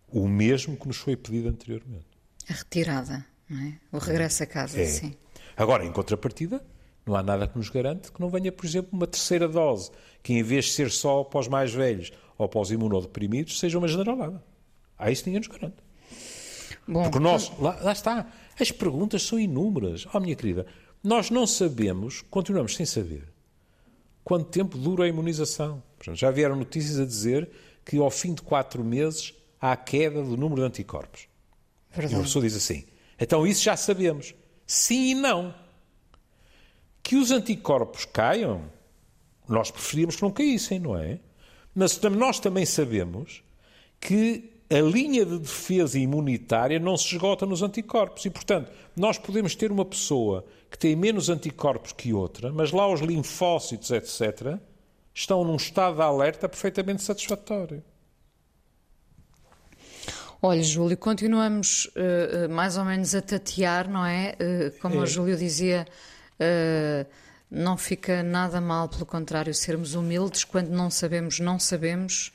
o 0.08 0.26
mesmo 0.26 0.76
que 0.76 0.88
nos 0.88 0.96
foi 0.96 1.16
pedido 1.16 1.48
anteriormente. 1.48 2.06
A 2.48 2.54
retirada, 2.54 3.24
não 3.48 3.60
é? 3.60 3.78
O 3.92 3.98
regresso 3.98 4.42
a 4.42 4.46
casa, 4.46 4.80
é. 4.80 4.86
sim. 4.86 5.14
Agora, 5.56 5.84
em 5.84 5.92
contrapartida, 5.92 6.64
não 7.04 7.16
há 7.16 7.22
nada 7.22 7.46
que 7.46 7.56
nos 7.56 7.68
garante 7.68 8.12
que 8.12 8.20
não 8.20 8.28
venha, 8.28 8.50
por 8.50 8.64
exemplo, 8.64 8.90
uma 8.92 9.06
terceira 9.06 9.48
dose, 9.48 9.90
que 10.22 10.32
em 10.32 10.42
vez 10.42 10.66
de 10.66 10.72
ser 10.72 10.90
só 10.90 11.24
para 11.24 11.40
os 11.40 11.48
mais 11.48 11.72
velhos 11.72 12.12
ou 12.36 12.48
para 12.48 12.60
os 12.60 12.70
imunodeprimidos, 12.70 13.58
seja 13.58 13.78
uma 13.78 13.88
generalada. 13.88 14.42
Há 14.96 15.10
isso 15.10 15.24
ninguém 15.26 15.40
nos 15.40 15.48
garante. 15.48 15.76
Bom, 16.86 17.02
Porque 17.02 17.18
nós, 17.18 17.52
lá, 17.58 17.78
lá 17.82 17.92
está, 17.92 18.26
as 18.58 18.70
perguntas 18.70 19.22
são 19.22 19.38
inúmeras. 19.38 20.06
Oh, 20.12 20.20
minha 20.20 20.34
querida, 20.34 20.66
nós 21.02 21.30
não 21.30 21.46
sabemos, 21.46 22.22
continuamos 22.22 22.74
sem 22.74 22.84
saber, 22.84 23.28
quanto 24.24 24.50
tempo 24.50 24.76
dura 24.76 25.04
a 25.04 25.08
imunização. 25.08 25.82
Já 26.12 26.30
vieram 26.30 26.56
notícias 26.56 26.98
a 26.98 27.04
dizer 27.04 27.48
que 27.84 27.96
ao 27.98 28.10
fim 28.10 28.34
de 28.34 28.42
quatro 28.42 28.84
meses 28.84 29.34
há 29.60 29.76
queda 29.76 30.22
do 30.22 30.36
número 30.36 30.62
de 30.62 30.66
anticorpos. 30.68 31.28
Verdade. 31.90 32.14
E 32.14 32.18
a 32.18 32.22
pessoa 32.22 32.44
diz 32.44 32.54
assim: 32.54 32.84
então 33.18 33.46
isso 33.46 33.62
já 33.62 33.76
sabemos. 33.76 34.34
Sim 34.66 35.10
e 35.10 35.14
não. 35.14 35.54
Que 37.02 37.16
os 37.16 37.30
anticorpos 37.30 38.04
caiam, 38.04 38.70
nós 39.48 39.70
preferíamos 39.70 40.16
que 40.16 40.22
não 40.22 40.30
caíssem, 40.30 40.78
não 40.78 40.96
é? 40.96 41.18
Mas 41.74 41.98
nós 42.00 42.38
também 42.38 42.66
sabemos 42.66 43.42
que 44.00 44.57
a 44.70 44.80
linha 44.80 45.24
de 45.24 45.38
defesa 45.38 45.98
imunitária 45.98 46.78
não 46.78 46.96
se 46.96 47.06
esgota 47.14 47.46
nos 47.46 47.62
anticorpos. 47.62 48.24
E, 48.26 48.30
portanto, 48.30 48.70
nós 48.94 49.16
podemos 49.16 49.54
ter 49.54 49.72
uma 49.72 49.84
pessoa 49.84 50.44
que 50.70 50.78
tem 50.78 50.94
menos 50.94 51.30
anticorpos 51.30 51.92
que 51.92 52.12
outra, 52.12 52.52
mas 52.52 52.70
lá 52.72 52.86
os 52.86 53.00
linfócitos, 53.00 53.90
etc., 53.90 54.58
estão 55.14 55.42
num 55.42 55.56
estado 55.56 55.96
de 55.96 56.02
alerta 56.02 56.48
perfeitamente 56.48 57.02
satisfatório. 57.02 57.82
Olha, 60.40 60.62
Júlio, 60.62 60.96
continuamos 60.96 61.86
uh, 61.86 62.48
mais 62.48 62.76
ou 62.76 62.84
menos 62.84 63.12
a 63.14 63.20
tatear, 63.20 63.90
não 63.90 64.06
é? 64.06 64.36
Uh, 64.40 64.78
como 64.80 64.96
é. 64.96 64.98
o 64.98 65.06
Júlio 65.06 65.36
dizia, 65.36 65.84
uh, 66.34 67.08
não 67.50 67.76
fica 67.76 68.22
nada 68.22 68.60
mal, 68.60 68.88
pelo 68.88 69.04
contrário, 69.04 69.52
sermos 69.52 69.94
humildes 69.94 70.44
quando 70.44 70.68
não 70.68 70.90
sabemos, 70.90 71.40
não 71.40 71.58
sabemos 71.58 72.32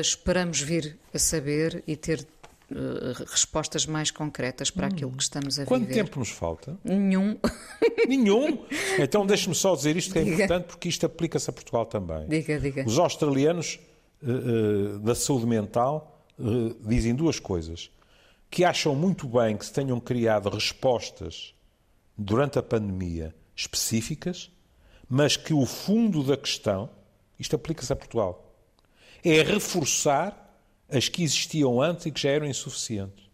esperamos 0.00 0.60
vir 0.60 0.98
a 1.14 1.18
saber 1.18 1.82
e 1.86 1.96
ter 1.96 2.26
uh, 2.70 3.24
respostas 3.26 3.86
mais 3.86 4.10
concretas 4.10 4.70
para 4.70 4.86
hum. 4.86 4.90
aquilo 4.90 5.12
que 5.12 5.22
estamos 5.22 5.58
a 5.58 5.64
Quanto 5.64 5.86
viver. 5.86 5.94
Quanto 5.94 6.06
tempo 6.06 6.18
nos 6.18 6.30
falta? 6.30 6.78
Nenhum. 6.84 7.38
Nenhum? 8.06 8.64
Então 8.98 9.26
deixe-me 9.26 9.54
só 9.54 9.74
dizer 9.74 9.96
isto 9.96 10.12
que 10.12 10.18
é 10.18 10.24
diga. 10.24 10.34
importante 10.36 10.66
porque 10.66 10.88
isto 10.88 11.06
aplica-se 11.06 11.48
a 11.50 11.52
Portugal 11.52 11.86
também. 11.86 12.26
Diga, 12.28 12.58
diga. 12.58 12.84
Os 12.86 12.98
australianos 12.98 13.78
uh, 14.22 14.98
da 15.00 15.14
saúde 15.14 15.46
mental 15.46 16.14
dizem 16.86 17.16
duas 17.16 17.40
coisas. 17.40 17.90
Que 18.48 18.64
acham 18.64 18.94
muito 18.94 19.26
bem 19.26 19.56
que 19.56 19.66
se 19.66 19.72
tenham 19.72 19.98
criado 19.98 20.48
respostas 20.48 21.52
durante 22.16 22.58
a 22.58 22.62
pandemia 22.62 23.34
específicas, 23.54 24.50
mas 25.08 25.36
que 25.36 25.52
o 25.52 25.66
fundo 25.66 26.22
da 26.22 26.36
questão, 26.36 26.88
isto 27.38 27.56
aplica-se 27.56 27.92
a 27.92 27.96
Portugal, 27.96 28.47
é 29.24 29.42
reforçar 29.42 30.48
as 30.88 31.08
que 31.08 31.22
existiam 31.22 31.80
antes 31.80 32.06
e 32.06 32.10
que 32.10 32.20
já 32.20 32.30
eram 32.30 32.46
insuficientes. 32.46 33.28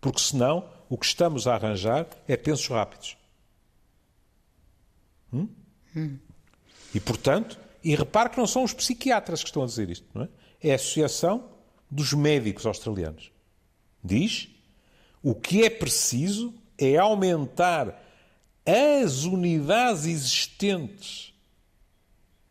Porque 0.00 0.20
senão 0.20 0.68
o 0.88 0.96
que 0.96 1.06
estamos 1.06 1.46
a 1.46 1.54
arranjar 1.54 2.06
é 2.28 2.36
pensos 2.36 2.68
rápidos. 2.68 3.16
Hum? 5.32 5.48
Hum. 5.96 6.18
E, 6.94 7.00
portanto, 7.00 7.58
e 7.82 7.94
repare 7.94 8.30
que 8.30 8.38
não 8.38 8.46
são 8.46 8.62
os 8.62 8.72
psiquiatras 8.72 9.42
que 9.42 9.48
estão 9.48 9.62
a 9.62 9.66
dizer 9.66 9.90
isto, 9.90 10.06
não 10.14 10.22
é? 10.22 10.28
É 10.60 10.72
a 10.72 10.76
Associação 10.76 11.50
dos 11.90 12.12
Médicos 12.12 12.66
Australianos. 12.66 13.32
Diz 14.02 14.48
o 15.22 15.34
que 15.34 15.64
é 15.64 15.70
preciso 15.70 16.54
é 16.76 16.96
aumentar 16.96 18.02
as 18.66 19.24
unidades 19.24 20.06
existentes 20.06 21.31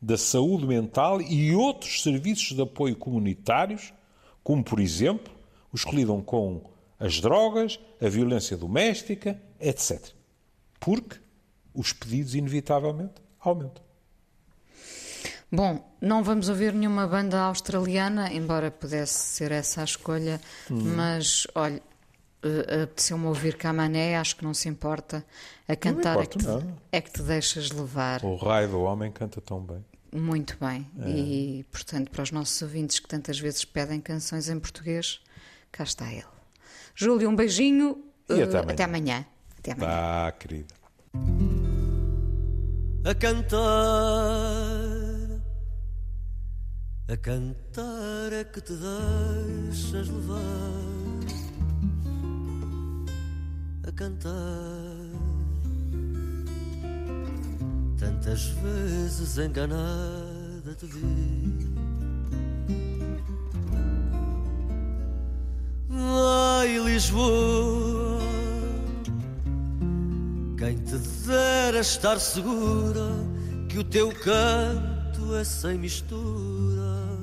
da 0.01 0.17
saúde 0.17 0.65
mental 0.65 1.21
e 1.21 1.53
outros 1.53 2.01
serviços 2.01 2.55
de 2.55 2.61
apoio 2.61 2.95
comunitários, 2.95 3.93
como, 4.43 4.63
por 4.63 4.79
exemplo, 4.79 5.31
os 5.71 5.85
que 5.85 5.95
lidam 5.95 6.21
com 6.21 6.63
as 6.99 7.19
drogas, 7.19 7.79
a 8.01 8.09
violência 8.09 8.57
doméstica, 8.57 9.39
etc. 9.59 10.13
Porque 10.79 11.17
os 11.73 11.93
pedidos, 11.93 12.35
inevitavelmente, 12.35 13.21
aumentam. 13.39 13.83
Bom, 15.51 15.83
não 15.99 16.23
vamos 16.23 16.47
ouvir 16.47 16.73
nenhuma 16.73 17.05
banda 17.05 17.41
australiana, 17.41 18.31
embora 18.31 18.71
pudesse 18.71 19.35
ser 19.35 19.51
essa 19.51 19.81
a 19.81 19.83
escolha, 19.83 20.39
hum. 20.69 20.95
mas 20.95 21.45
olha, 21.53 21.81
uh, 22.43 22.83
apeteceu-me 22.83 23.25
ouvir 23.25 23.57
Camané, 23.57 24.17
acho 24.17 24.35
que 24.37 24.45
não 24.45 24.53
se 24.53 24.69
importa. 24.69 25.25
A 25.67 25.75
cantar 25.75 26.15
não 26.15 26.21
é, 26.21 26.25
que 26.25 26.37
te, 26.37 26.45
é 26.91 27.01
que 27.01 27.11
te 27.11 27.21
deixas 27.21 27.69
levar. 27.71 28.23
O 28.23 28.35
raio 28.35 28.69
do 28.69 28.81
homem 28.81 29.11
canta 29.11 29.41
tão 29.41 29.59
bem. 29.59 29.83
Muito 30.11 30.57
bem. 30.59 30.89
É. 30.99 31.09
E, 31.09 31.65
portanto, 31.71 32.11
para 32.11 32.23
os 32.23 32.31
nossos 32.31 32.61
ouvintes 32.61 32.99
que 32.99 33.07
tantas 33.07 33.39
vezes 33.39 33.63
pedem 33.63 34.01
canções 34.01 34.49
em 34.49 34.59
português, 34.59 35.21
cá 35.71 35.83
está 35.83 36.11
ele. 36.11 36.25
Júlio, 36.93 37.29
um 37.29 37.35
beijinho. 37.35 38.03
E 38.29 38.33
uh, 38.33 38.43
até 38.43 38.57
amanhã. 38.59 38.73
Até 38.73 38.83
amanhã. 38.83 39.25
Até 39.57 39.71
amanhã. 39.71 39.91
Ah, 39.91 40.31
querida. 40.31 40.75
A 43.03 43.15
cantar 43.15 43.61
a 47.11 47.17
cantar 47.17 48.31
é 48.31 48.43
que 48.45 48.61
te 48.61 48.71
deixas 48.71 50.07
levar 50.07 50.39
A 53.85 53.91
cantar 53.91 54.80
Tantas 58.01 58.45
vezes 58.45 59.37
enganada 59.37 60.73
te 60.75 60.87
vi 60.87 61.55
Ai 65.91 66.79
Lisboa 66.79 68.19
Quem 70.57 70.77
te 70.77 70.97
dera 71.27 71.79
estar 71.79 72.19
segura 72.19 73.07
Que 73.69 73.77
o 73.77 73.83
teu 73.83 74.11
canto 74.11 75.35
é 75.35 75.43
sem 75.43 75.77
mistura 75.77 77.21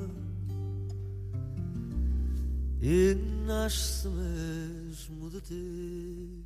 e 2.81 3.17
nasce 3.45 4.07
mesmo 4.07 5.29
de 5.29 5.41
ti. 5.41 6.45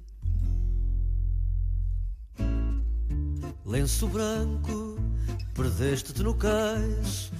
Lenço 3.65 4.07
branco, 4.07 4.97
perdeste-te 5.53 6.21
no 6.21 6.33
cais, 6.33 7.31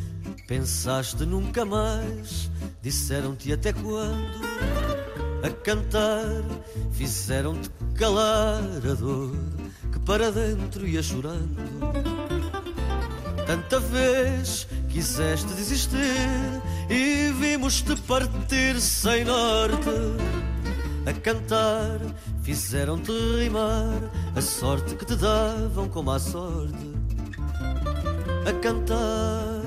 pensaste 0.48 1.26
nunca 1.26 1.66
mais, 1.66 2.50
disseram-te 2.82 3.52
até 3.52 3.74
quando? 3.74 4.42
A 5.44 5.50
cantar, 5.50 6.42
fizeram-te 6.94 7.70
calar 7.96 8.64
a 8.90 8.94
dor 8.94 9.36
que 9.92 10.00
para 10.00 10.32
dentro 10.32 10.88
ia 10.88 11.04
chorando. 11.04 11.58
Tanta 13.46 13.82
vez 13.82 14.66
quiseste 14.88 15.54
desistir 15.54 16.00
e 16.90 17.34
vimos-te 17.34 17.98
partir 18.04 18.80
sem 18.80 19.26
norte. 19.26 19.90
A 21.06 21.12
cantar, 21.12 22.00
fizeram-te 22.44 23.12
rimar 23.38 24.12
a 24.36 24.42
sorte 24.42 24.96
que 24.96 25.06
te 25.06 25.16
davam 25.16 25.88
como 25.88 26.12
a 26.12 26.20
sorte. 26.20 26.94
A 28.46 28.54
cantar, 28.62 29.62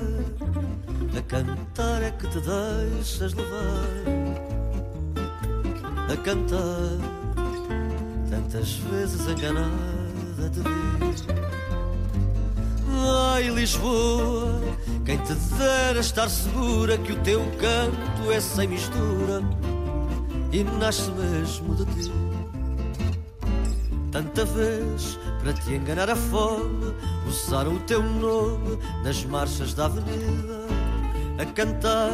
a 1.17 1.21
cantar 1.23 2.03
é 2.03 2.11
que 2.11 2.27
te 2.27 2.39
deixas 2.39 3.33
levar. 3.33 4.27
A 6.11 6.17
cantar, 6.17 6.97
tantas 8.29 8.73
vezes 8.73 9.27
enganada 9.27 10.49
te 10.53 10.59
vi. 10.59 10.97
Ai, 13.33 13.49
Lisboa, 13.49 14.61
quem 15.05 15.17
te 15.19 15.33
dera 15.57 15.99
estar 15.99 16.29
segura 16.29 16.97
que 16.97 17.13
o 17.13 17.15
teu 17.23 17.41
canto 17.59 18.31
é 18.31 18.39
sem 18.39 18.67
mistura 18.67 19.41
e 20.51 20.63
nasce 20.63 21.09
mesmo 21.11 21.75
de 21.75 21.85
ti. 21.85 22.26
Tanta 24.17 24.45
vez 24.45 25.19
para 25.39 25.53
te 25.53 25.75
enganar 25.75 26.09
a 26.09 26.15
fome, 26.15 26.91
usaram 27.27 27.75
o 27.75 27.79
teu 27.81 28.01
nome 28.01 28.79
nas 29.03 29.23
marchas 29.23 29.75
da 29.75 29.85
avenida. 29.85 30.57
A 31.37 31.45
cantar, 31.45 32.09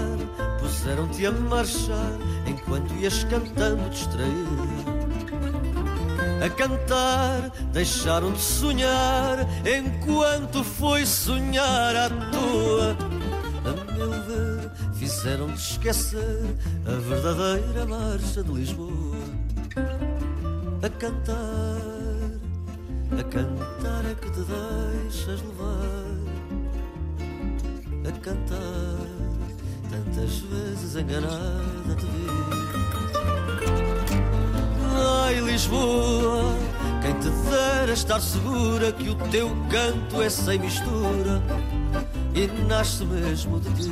puseram-te 0.60 1.26
a 1.26 1.32
marchar 1.32 2.12
enquanto 2.46 2.94
ias 2.96 3.24
cantando 3.24 3.90
distraída 3.90 4.94
a 6.46 6.50
cantar, 6.50 7.50
deixaram 7.72 8.34
de 8.34 8.42
sonhar 8.42 9.48
enquanto 9.66 10.62
foi 10.62 11.06
sonhar 11.06 11.96
à 11.96 12.10
toa. 12.10 12.98
A 13.64 13.94
meu 13.94 14.12
ver, 14.12 14.72
fizeram-te 14.96 15.72
esquecer 15.72 16.58
a 16.86 16.96
verdadeira 17.00 17.86
marcha 17.86 18.44
de 18.44 18.52
Lisboa. 18.52 19.14
A 20.84 20.90
cantar, 20.90 21.93
a 23.20 23.24
cantar 23.24 24.06
é 24.06 24.16
que 24.16 24.30
te 24.32 24.42
deixas 24.42 25.42
levar. 25.42 26.14
A 28.08 28.12
cantar, 28.20 29.08
tantas 29.90 30.40
vezes 30.40 30.96
enganada 30.96 31.96
te 31.96 32.06
vi. 32.06 32.28
Ai 35.26 35.40
Lisboa, 35.42 36.56
quem 37.02 37.14
te 37.20 37.30
dera 37.50 37.94
estar 37.94 38.20
segura 38.20 38.92
que 38.92 39.10
o 39.10 39.16
teu 39.30 39.50
canto 39.70 40.22
é 40.22 40.30
sem 40.30 40.60
mistura 40.60 41.42
e 42.34 42.48
nasce 42.68 43.06
mesmo 43.06 43.60
de 43.60 43.70
ti. 43.74 43.92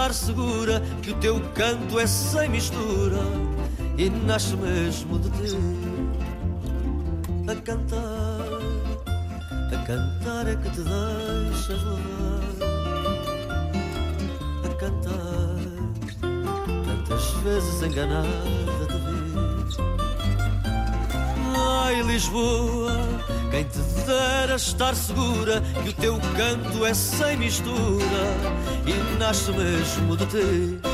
Estar 0.00 0.14
segura 0.14 0.80
que 1.02 1.10
o 1.10 1.14
teu 1.16 1.38
canto 1.54 1.98
é 1.98 2.06
sem 2.06 2.48
mistura 2.48 3.18
e 3.98 4.08
nasce 4.08 4.56
mesmo 4.56 5.18
de 5.18 5.28
ti. 5.30 5.56
A 7.46 7.54
cantar, 7.56 8.48
a 9.70 9.86
cantar 9.86 10.48
é 10.48 10.56
que 10.56 10.70
te 10.70 10.80
deixas 10.80 11.82
levar. 11.84 12.40
A 14.64 14.68
cantar, 14.78 15.58
tantas 16.86 17.30
vezes 17.42 17.82
enganada 17.82 18.26
te 18.88 18.96
vi. 19.04 19.20
Ai, 21.58 22.02
Lisboa 22.04 23.10
quem 23.50 23.64
te 23.64 23.78
dera 24.10 24.56
estar 24.56 24.94
segura 24.96 25.62
que 25.82 25.90
o 25.90 25.92
teu 25.92 26.18
canto 26.36 26.84
é 26.84 26.92
sem 26.92 27.36
mistura 27.36 28.22
e 28.84 29.18
nasce 29.18 29.52
mesmo 29.52 30.16
de 30.16 30.26
ti. 30.26 30.89